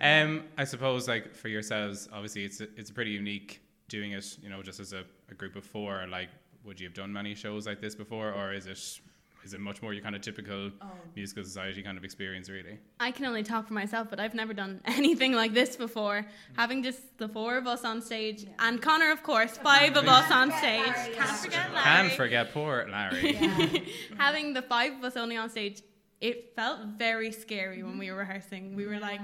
[0.00, 4.38] um, I suppose like for yourselves, obviously it's a, it's pretty unique doing it.
[4.42, 6.06] You know, just as a, a group of four.
[6.10, 6.28] Like,
[6.64, 9.00] would you have done many shows like this before, or is it
[9.44, 10.86] is it much more your kind of typical oh.
[11.16, 12.78] musical society kind of experience, really?
[12.98, 16.20] I can only talk for myself, but I've never done anything like this before.
[16.20, 16.26] Mm.
[16.56, 20.30] Having just the four of us on stage, and Connor, of course, five of us
[20.30, 20.94] on stage.
[21.14, 21.84] Can't forget Larry.
[21.84, 23.32] Can't forget poor Larry.
[24.18, 25.82] Having the five of us only on stage,
[26.20, 28.14] it felt very scary when we mm-hmm.
[28.14, 28.76] were rehearsing.
[28.76, 29.20] We were like,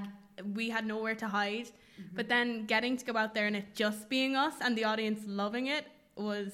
[0.54, 1.66] we had nowhere to hide.
[1.66, 2.16] Mm-hmm.
[2.16, 5.20] But then getting to go out there and it just being us and the audience
[5.26, 6.52] loving it was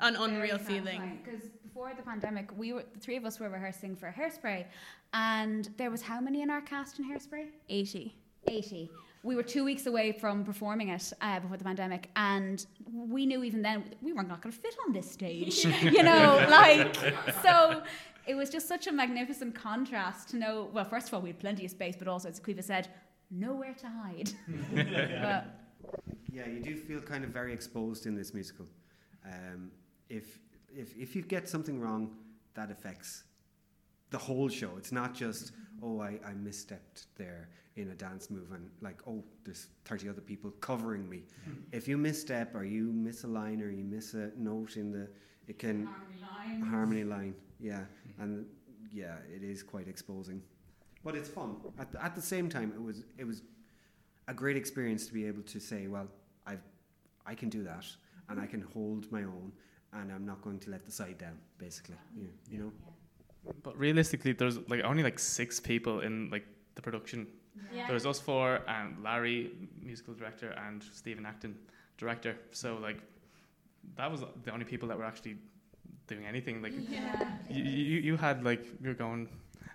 [0.00, 1.20] an unreal feeling.
[1.24, 4.66] Because before the pandemic, we were the three of us were rehearsing for Hairspray,
[5.12, 7.46] and there was how many in our cast in Hairspray?
[7.68, 8.14] 80.
[8.48, 8.90] 80.
[9.24, 13.44] We were two weeks away from performing it uh, before the pandemic, and we knew
[13.44, 15.64] even then we were not going to fit on this stage.
[15.82, 16.96] you know, like,
[17.40, 17.82] so
[18.26, 20.68] it was just such a magnificent contrast to know.
[20.72, 22.88] Well, first of all, we had plenty of space, but also, as Quiva said,
[23.30, 24.32] nowhere to hide.
[24.74, 25.46] but,
[26.32, 28.66] Yeah, you do feel kind of very exposed in this musical.
[29.24, 29.70] Um,
[30.08, 30.38] if,
[30.74, 32.16] if, if you get something wrong,
[32.54, 33.24] that affects
[34.10, 34.70] the whole show.
[34.76, 39.24] It's not just, oh, I, I misstepped there in a dance move and like, oh,
[39.44, 41.22] there's 30 other people covering me.
[41.72, 45.08] if you misstep or you miss a line or you miss a note in the,
[45.48, 45.88] it can,
[46.70, 47.84] harmony line, yeah.
[48.18, 48.44] And
[48.92, 50.42] yeah, it is quite exposing.
[51.02, 51.56] But it's fun.
[51.78, 53.42] At, the- at the same time, it was, it was
[54.28, 56.08] a great experience to be able to say, well,
[56.46, 56.62] I've,
[57.24, 57.86] I can do that,
[58.28, 59.52] and I can hold my own,
[59.92, 61.96] and I'm not going to let the side down, basically.
[62.16, 62.72] Yeah, you know.
[63.62, 67.26] but realistically, there's like only like six people in like the production.
[67.88, 69.50] There's us four and Larry,
[69.82, 71.54] musical director, and Stephen Acton,
[71.98, 72.36] director.
[72.52, 72.98] So like,
[73.96, 75.36] that was the only people that were actually
[76.06, 76.62] doing anything.
[76.62, 77.36] Like Yeah.
[77.50, 79.28] you, you, you had like you're going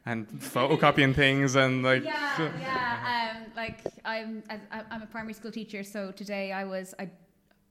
[0.06, 3.34] and photocopying things and like yeah, yeah.
[3.36, 6.96] Um, like I'm, I- I'm a primary school teacher, so today I was.
[6.98, 7.10] I,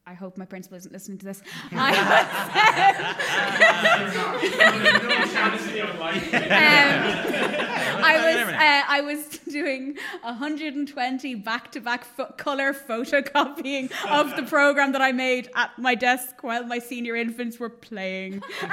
[0.09, 1.43] I hope my principal isn't listening to this.
[1.73, 1.97] I
[7.97, 14.93] um, I was, uh, I was doing 120 back-to-back fo- color photocopying of the program
[14.93, 18.43] that I made at my desk while my senior infants were playing.
[18.61, 18.67] so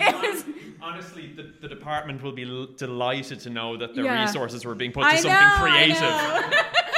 [0.00, 0.44] it was
[0.82, 4.22] Honestly, the, the department will be l- delighted to know that their Yeah.
[4.22, 6.00] resources were being put to I something know, I creative.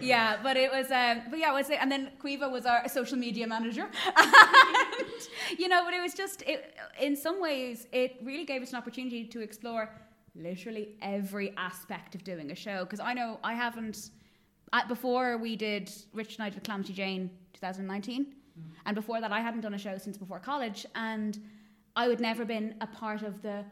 [0.00, 0.06] know.
[0.06, 0.16] You know.
[0.16, 1.78] yeah, but it was, um, but yeah, was it?
[1.80, 6.42] And then Caoimhe was our social media manager, and you know, but it was just,
[6.42, 9.90] it, in some ways, it really gave us an opportunity to explore
[10.34, 12.84] literally every aspect of doing a show.
[12.84, 14.10] Because I know I haven't,
[14.72, 18.34] at, before we did Rich I did Calamity Jane 2019,
[18.86, 21.38] and before that, I hadn't done a show since before college, and
[21.96, 23.64] I would never been a part of the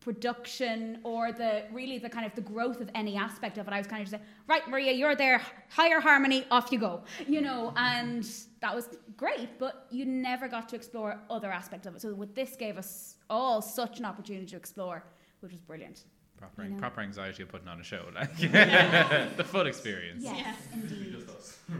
[0.00, 3.72] production or the really the kind of the growth of any aspect of it.
[3.72, 7.02] I was kind of just like, right, Maria, you're there, higher harmony, off you go,
[7.28, 8.26] you know, and
[8.60, 12.00] that was great, but you never got to explore other aspects of it.
[12.00, 15.04] So with this gave us all such an opportunity to explore,
[15.40, 16.04] which was brilliant.
[16.38, 16.78] Proper, You know.
[16.78, 18.34] proper anxiety of putting on a show, like
[19.36, 20.24] the full experience.
[20.24, 21.16] Yes, indeed.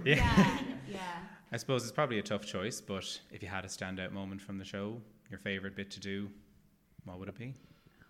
[0.05, 0.15] Yeah.
[0.15, 0.99] Yeah, yeah.
[1.53, 4.57] I suppose it's probably a tough choice, but if you had a standout moment from
[4.57, 6.29] the show, your favorite bit to do,
[7.05, 7.55] what would it be?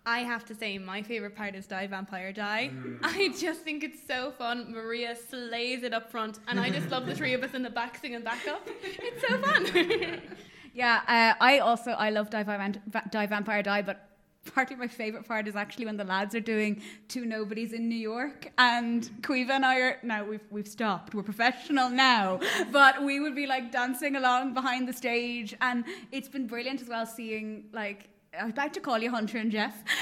[0.05, 2.71] I have to say, my favorite part is Die Vampire Die.
[3.03, 4.71] I just think it's so fun.
[4.71, 7.69] Maria slays it up front, and I just love the three of us in the
[7.69, 8.67] back singing backup.
[8.83, 10.21] It's so fun.
[10.73, 14.07] Yeah, uh, I also I love Die, Vamp- Va- Die Vampire Die, but
[14.55, 17.97] partly my favorite part is actually when the lads are doing Two Nobodies in New
[17.97, 21.13] York, and Caoimhe and I are now we've we've stopped.
[21.13, 22.39] We're professional now,
[22.71, 25.83] but we would be like dancing along behind the stage, and
[26.13, 28.07] it's been brilliant as well seeing like.
[28.39, 29.83] I'd like to call you Hunter and Jeff.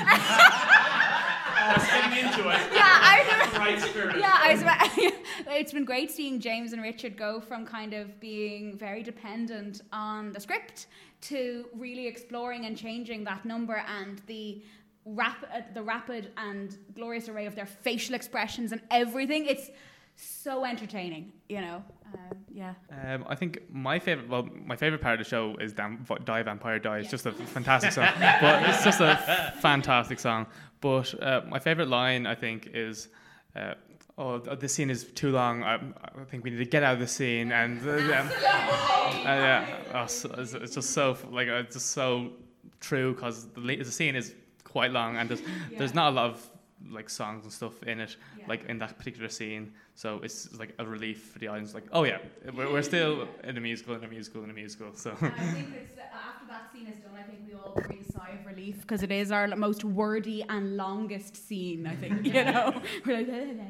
[1.89, 2.59] Getting into it.
[2.73, 4.17] yeah, I Right spirit.
[4.19, 5.13] yeah, I was,
[5.47, 10.31] it's been great seeing James and Richard go from kind of being very dependent on
[10.31, 10.87] the script
[11.21, 14.63] to really exploring and changing that number and the
[15.05, 19.47] rapid, uh, the rapid and glorious array of their facial expressions and everything.
[19.47, 19.71] It's
[20.15, 21.83] so entertaining, you know.
[22.13, 22.73] Um, yeah.
[23.05, 26.43] Um, I think my favorite, well, my favorite part of the show is Dam- Die
[26.43, 26.99] Vampire Die.
[26.99, 28.07] It's just a fantastic song,
[28.41, 30.47] but it's just a fantastic song.
[30.81, 33.09] But uh, my favorite line, I think, is,
[33.55, 33.73] uh,
[34.17, 35.63] "Oh, th- this scene is too long.
[35.63, 39.21] I, I think we need to get out of the scene." And uh, yeah, uh,
[39.25, 42.31] yeah, oh, so, it's, just so like uh, it's just so
[42.79, 45.41] true because the, the scene is quite long and there's
[45.77, 46.48] there's not a lot of
[46.89, 48.15] like songs and stuff in it,
[48.47, 49.73] like in that particular scene.
[49.95, 51.73] So it's like a relief for the audience.
[51.73, 52.19] Like, oh yeah,
[52.53, 54.93] we're, we're still in a musical, in a musical, in a musical.
[54.95, 58.11] So I think it's, after that scene is done, I think we all breathe a
[58.11, 61.85] sigh of relief because it is our most wordy and longest scene.
[61.85, 62.81] I think you know.
[63.05, 63.27] We're like.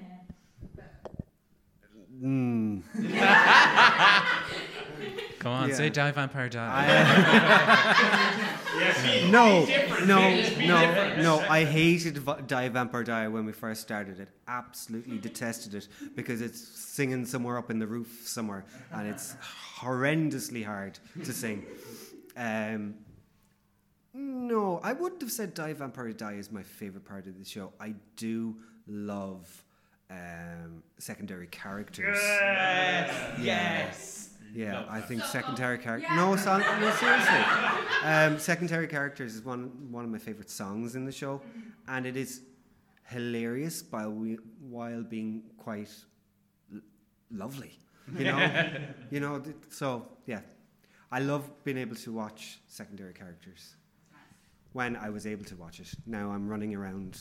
[2.21, 2.81] Mm.
[5.39, 5.75] Come on, Yeah.
[5.75, 8.45] say Die Vampire Die.
[9.29, 9.65] No,
[10.05, 11.39] no, no, no.
[11.49, 14.29] I hated Die Vampire Die when we first started it.
[14.47, 19.35] Absolutely detested it because it's singing somewhere up in the roof somewhere, and it's
[19.79, 21.65] horrendously hard to sing.
[22.37, 22.95] Um,
[24.13, 27.73] no, I wouldn't have said Die Vampire Die is my favorite part of the show.
[27.79, 28.55] I do
[28.87, 29.63] love
[30.09, 32.17] um, secondary characters.
[32.21, 34.28] Yes, yes.
[34.53, 36.09] Yeah, I think secondary characters.
[36.15, 37.39] No, son, no, seriously.
[38.03, 41.41] Um, secondary characters is one one of my favorite songs in the show,
[41.87, 42.41] and it is
[43.07, 45.89] hilarious while we, while being quite
[46.73, 46.81] l-
[47.31, 47.77] lovely.
[48.17, 48.69] You know,
[49.11, 49.39] you know.
[49.39, 50.41] th- So yeah,
[51.11, 53.75] I love being able to watch secondary characters.
[54.73, 57.19] When I was able to watch it, now I'm running around,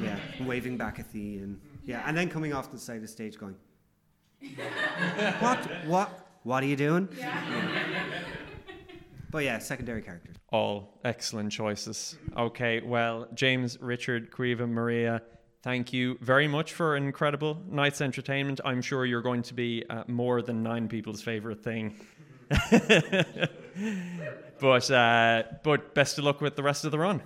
[0.00, 3.08] yeah, waving back at the and yeah, and then coming off the side of the
[3.08, 3.54] stage going,
[5.40, 7.08] what, what, what are you doing?
[9.30, 10.36] But yeah, secondary characters.
[10.52, 12.18] All excellent choices.
[12.36, 15.22] Okay, well, James, Richard, Caoimhe, Maria,
[15.62, 18.60] thank you very much for an incredible night's entertainment.
[18.64, 21.94] I'm sure you're going to be uh, more than nine people's favorite thing.
[24.58, 27.22] but uh, but best of luck with the rest of the run.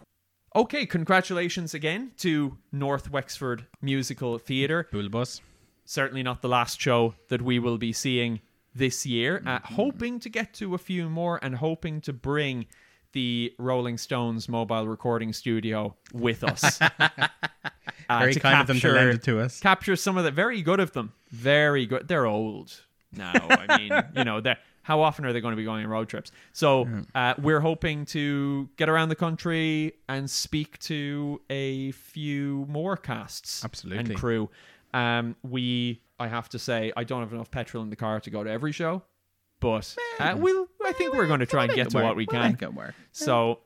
[0.54, 5.40] Okay, congratulations again to North Wexford Musical Theatre Bulbus.
[5.86, 8.40] certainly not the last show that we will be seeing
[8.74, 9.42] this year.
[9.46, 12.66] Uh, hoping to get to a few more and hoping to bring
[13.12, 16.78] the Rolling Stones mobile recording studio with us.
[18.06, 19.60] Uh, Very kind of them to capture- lend it to us.
[19.60, 21.14] Capture some of the very good of them.
[21.30, 22.06] Very good.
[22.06, 22.78] They're old.
[23.12, 23.32] now.
[23.34, 26.10] I mean, you know, they're- how often are they going to be going on road
[26.10, 26.30] trips?
[26.52, 32.98] So uh, we're hoping to get around the country and speak to a few more
[32.98, 34.00] casts Absolutely.
[34.12, 34.50] and crew.
[34.92, 38.30] Um, we, I have to say, I don't have enough petrol in the car to
[38.30, 39.02] go to every show,
[39.60, 40.68] but uh, we'll.
[40.84, 42.52] I think we're going to try and get to what we can.
[43.12, 43.60] So,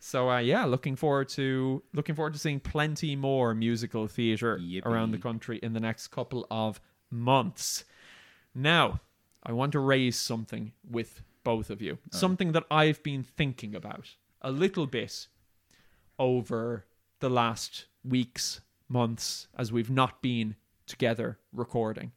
[0.00, 5.12] so uh, yeah, looking forward to looking forward to seeing plenty more musical theatre around
[5.12, 6.80] the country in the next couple of
[7.10, 7.84] months.
[8.54, 9.00] Now,
[9.42, 14.16] I want to raise something with both of you, something that I've been thinking about
[14.42, 15.26] a little bit
[16.18, 16.84] over
[17.20, 22.12] the last weeks, months, as we've not been together recording.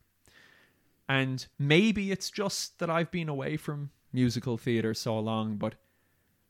[1.09, 5.75] And maybe it's just that I've been away from musical theatre so long, but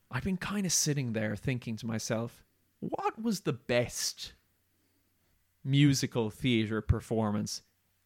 [0.09, 2.43] I've been kind of sitting there thinking to myself,
[2.79, 4.33] what was the best
[5.63, 7.61] musical theatre performance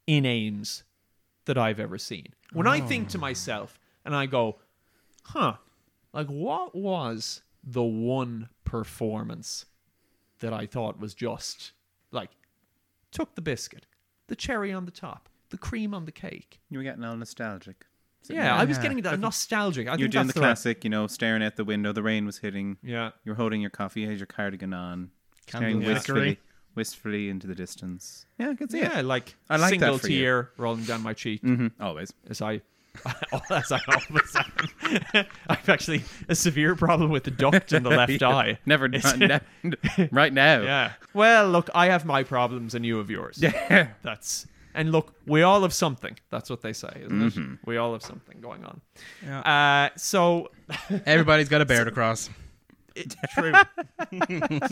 [0.07, 0.83] in AIMS
[1.45, 2.33] that I've ever seen?
[2.53, 3.21] When I think to oh.
[3.21, 4.59] myself and I go,
[5.23, 5.55] huh,
[6.13, 9.65] like what was the one performance
[10.39, 11.71] that I thought was just
[12.11, 12.31] like
[13.11, 13.85] took the biscuit,
[14.31, 16.61] the cherry on the top, the cream on the cake.
[16.69, 17.85] You were getting all nostalgic.
[18.29, 19.89] Yeah, I was getting that nostalgic.
[19.89, 21.91] I You're doing that's the right- classic, you know, staring at the window.
[21.91, 22.77] The rain was hitting.
[22.81, 23.11] Yeah.
[23.25, 25.09] You're holding your coffee, has your cardigan on,
[25.47, 25.93] Candle staring flickery.
[25.95, 26.39] wistfully,
[26.75, 28.25] wistfully into the distance.
[28.39, 29.03] Yeah, I can see Yeah, it.
[29.03, 30.19] like I like that single you.
[30.21, 32.13] tear rolling down my cheek hmm Always.
[32.29, 32.61] as I
[33.49, 35.25] as I always am.
[35.47, 38.27] I've actually a severe problem with the duct in the left Yeah.
[38.29, 38.57] eye.
[38.65, 40.61] Never It's- ne- right now.
[40.61, 40.91] Yeah.
[41.13, 43.37] Well, look, I have my problems and you have yours.
[43.41, 43.89] Yeah.
[44.03, 46.17] That's and look, we all have something.
[46.29, 47.53] That's what they say, isn't Mm-hmm.
[47.55, 47.59] it?
[47.65, 48.79] We all have something going on.
[49.23, 49.39] Yeah.
[49.41, 50.49] Uh, so
[51.05, 52.29] Everybody's got a bear to cross.
[52.95, 53.53] It's true.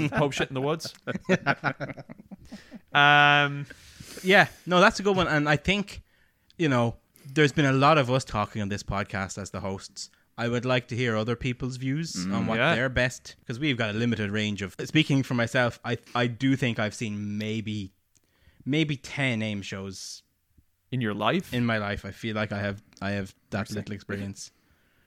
[0.10, 0.94] Pope shit in the woods.
[2.94, 3.66] um,
[4.24, 5.28] Yeah, no, that's a good one.
[5.28, 6.02] And I think,
[6.58, 6.96] you know,
[7.34, 10.10] there's been a lot of us talking on this podcast as the hosts.
[10.38, 12.76] I would like to hear other people's views on mm, what Yeah.
[12.76, 14.76] they're best because we've got a limited range of.
[14.86, 17.92] Speaking for myself, I I do think I've seen maybe
[18.66, 20.24] maybe ten name shows
[20.92, 22.06] in your life, in my life.
[22.06, 24.52] I feel like I have I have that little experience.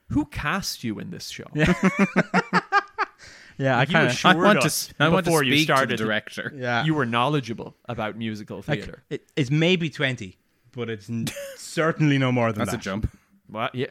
[0.08, 1.46] who cast you in this show?
[1.54, 1.72] Yeah,
[3.78, 4.26] I You kind of.
[4.26, 4.94] I want to.
[5.00, 6.52] I want to before you to the started director.
[6.56, 9.02] Yeah, You were knowledgeable about musical like, theater.
[9.10, 10.38] it, it's maybe twenty,
[10.72, 13.10] but it's n- certainly no more than That's a jump.
[13.48, 13.86] Well, yeah,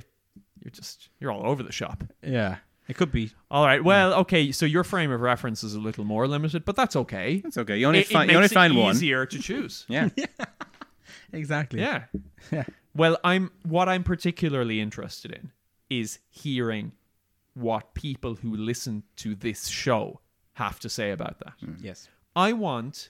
[0.64, 2.04] you're just you're all over the shop.
[2.24, 2.58] Yeah,
[2.88, 3.32] it could be.
[3.50, 3.84] All right.
[3.84, 4.52] Well, okay.
[4.52, 7.38] So your frame of reference is a little more limited, but that's okay.
[7.42, 7.78] That's okay.
[7.78, 8.96] You only It, it find you only makes it find one.
[8.96, 9.86] easier to choose.
[9.90, 10.10] Yeah.
[11.34, 11.80] Exactly.
[11.80, 12.04] Yeah.
[12.52, 12.64] Yeah.
[12.96, 15.52] Well, I'm what I'm particularly interested in
[15.90, 16.92] is hearing
[17.54, 20.20] what people who listen to this show
[20.54, 21.54] have to say about that.
[21.64, 21.78] Mm.
[21.82, 22.10] Yes.
[22.36, 23.10] I want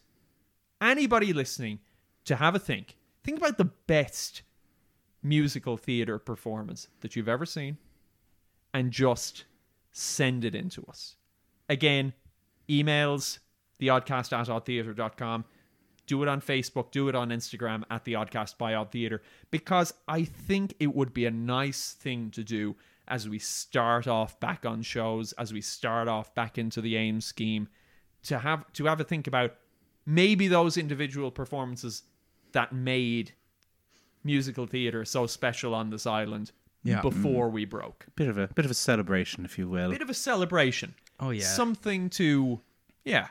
[0.79, 1.79] anybody listening
[2.25, 2.95] to have a think.
[3.23, 4.41] Think about the best
[5.23, 7.77] musical theater performance that you've ever seen
[8.73, 9.45] and just
[9.91, 11.15] send it in to us.
[11.69, 12.13] Again,
[12.69, 13.39] emails,
[13.79, 15.45] theoddcast at oddtheater.com.
[16.07, 19.93] Do it on Facebook, do it on Instagram at the Oddcast by Odd Theater because
[20.07, 22.75] I think it would be a nice thing to do
[23.07, 27.25] as we start off back on shows, as we start off back into the AIMS
[27.25, 27.69] scheme,
[28.23, 29.55] to have to have a think about
[30.05, 32.03] maybe those individual performances
[32.53, 33.33] that made
[34.23, 36.51] musical theater so special on this island
[36.83, 36.99] Yeah.
[36.99, 37.01] Mm.
[37.03, 38.05] before we broke.
[38.15, 39.89] bit of a bit of a celebration, if you will.
[39.91, 40.93] Bit of a celebration.
[41.19, 41.43] Oh yeah.
[41.43, 42.59] Something to
[43.03, 43.27] yeah,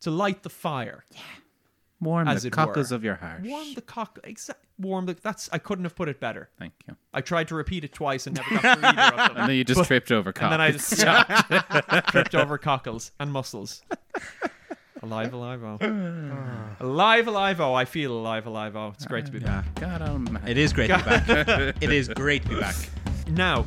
[0.00, 1.04] to light the fire.
[1.12, 1.20] Yeah.
[2.00, 2.96] Warm as the cockles were.
[2.96, 3.42] of your heart.
[3.42, 4.18] Warm the cock
[4.78, 6.50] warm the that's I couldn't have put it better.
[6.58, 6.96] Thank you.
[7.14, 9.36] I tried to repeat it twice and never got through either of them.
[9.38, 11.00] And then you just But- tripped over and then I just
[12.10, 13.82] tripped over cockles and muscles.
[15.04, 15.78] Alive, alive, oh.
[15.82, 16.76] Ah.
[16.80, 17.74] alive, alive, oh.
[17.74, 18.92] I feel alive, alive, oh.
[18.94, 19.66] It's great to be back.
[19.74, 20.50] God almighty.
[20.50, 21.76] It is great to be back.
[21.82, 22.74] it is great to be back.
[23.28, 23.66] Now,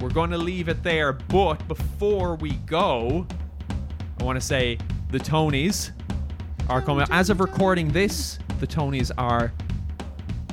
[0.00, 3.26] we're going to leave it there, but before we go,
[4.18, 4.78] I want to say
[5.10, 5.90] the Tonys
[6.70, 7.06] are coming.
[7.10, 9.52] As of recording this, the Tonys are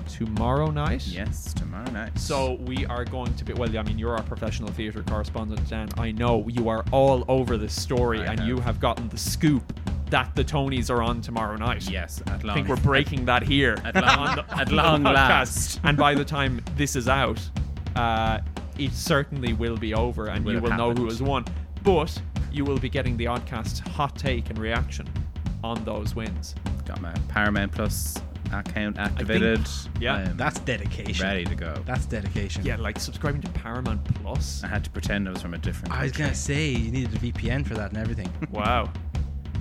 [0.09, 1.07] tomorrow night.
[1.07, 2.17] Yes, tomorrow night.
[2.19, 3.77] So we are going to be well.
[3.77, 5.89] I mean, you're our professional theatre correspondent, Dan.
[5.97, 8.49] I know you are all over this story, I and have.
[8.49, 9.63] you have gotten the scoop
[10.15, 11.89] that the Tonys are on tomorrow night.
[11.89, 12.51] yes, at long.
[12.51, 15.81] I think we're breaking that here At long- on the, at long last.
[15.83, 17.37] And by the time this is out,
[17.97, 18.39] uh,
[18.79, 21.43] it certainly will be over, and will you have will know who has won.
[21.83, 22.17] But
[22.49, 25.05] you will be getting the Oddcast hot take and reaction
[25.65, 26.55] on those wins.
[26.85, 28.15] got my Paramount Plus
[28.53, 29.67] account activated.
[29.99, 31.25] yeah, I am That's dedication.
[31.27, 31.73] ready to go.
[31.85, 32.63] That's dedication.
[32.65, 34.63] Yeah, like subscribing to Paramount Plus.
[34.63, 35.93] I had to pretend I was from a different.
[35.93, 36.23] I was country.
[36.27, 38.31] gonna say you needed a VPN for that and everything.
[38.49, 38.89] Wow.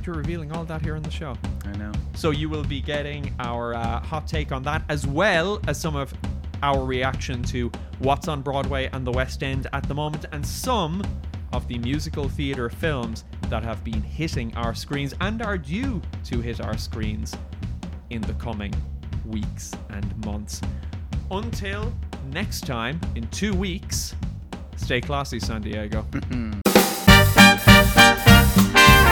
[0.06, 1.34] You're revealing all that here on the show.
[1.64, 1.90] I know.
[2.14, 5.96] So you will be getting our uh, hot take on that, as well as some
[5.96, 6.12] of
[6.62, 11.02] our reaction to what's on Broadway and the West End at the moment, and some
[11.54, 16.40] of the musical theatre films that have been hitting our screens and are due to
[16.40, 17.34] hit our screens
[18.10, 18.74] in the coming
[19.24, 20.60] weeks and months.
[21.30, 21.94] Until
[22.30, 24.14] next time, in two weeks,
[24.76, 26.04] stay classy, San Diego.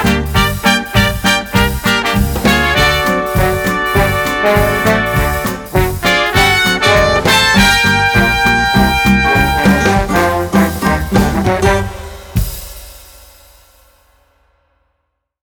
[4.43, 5.02] Thank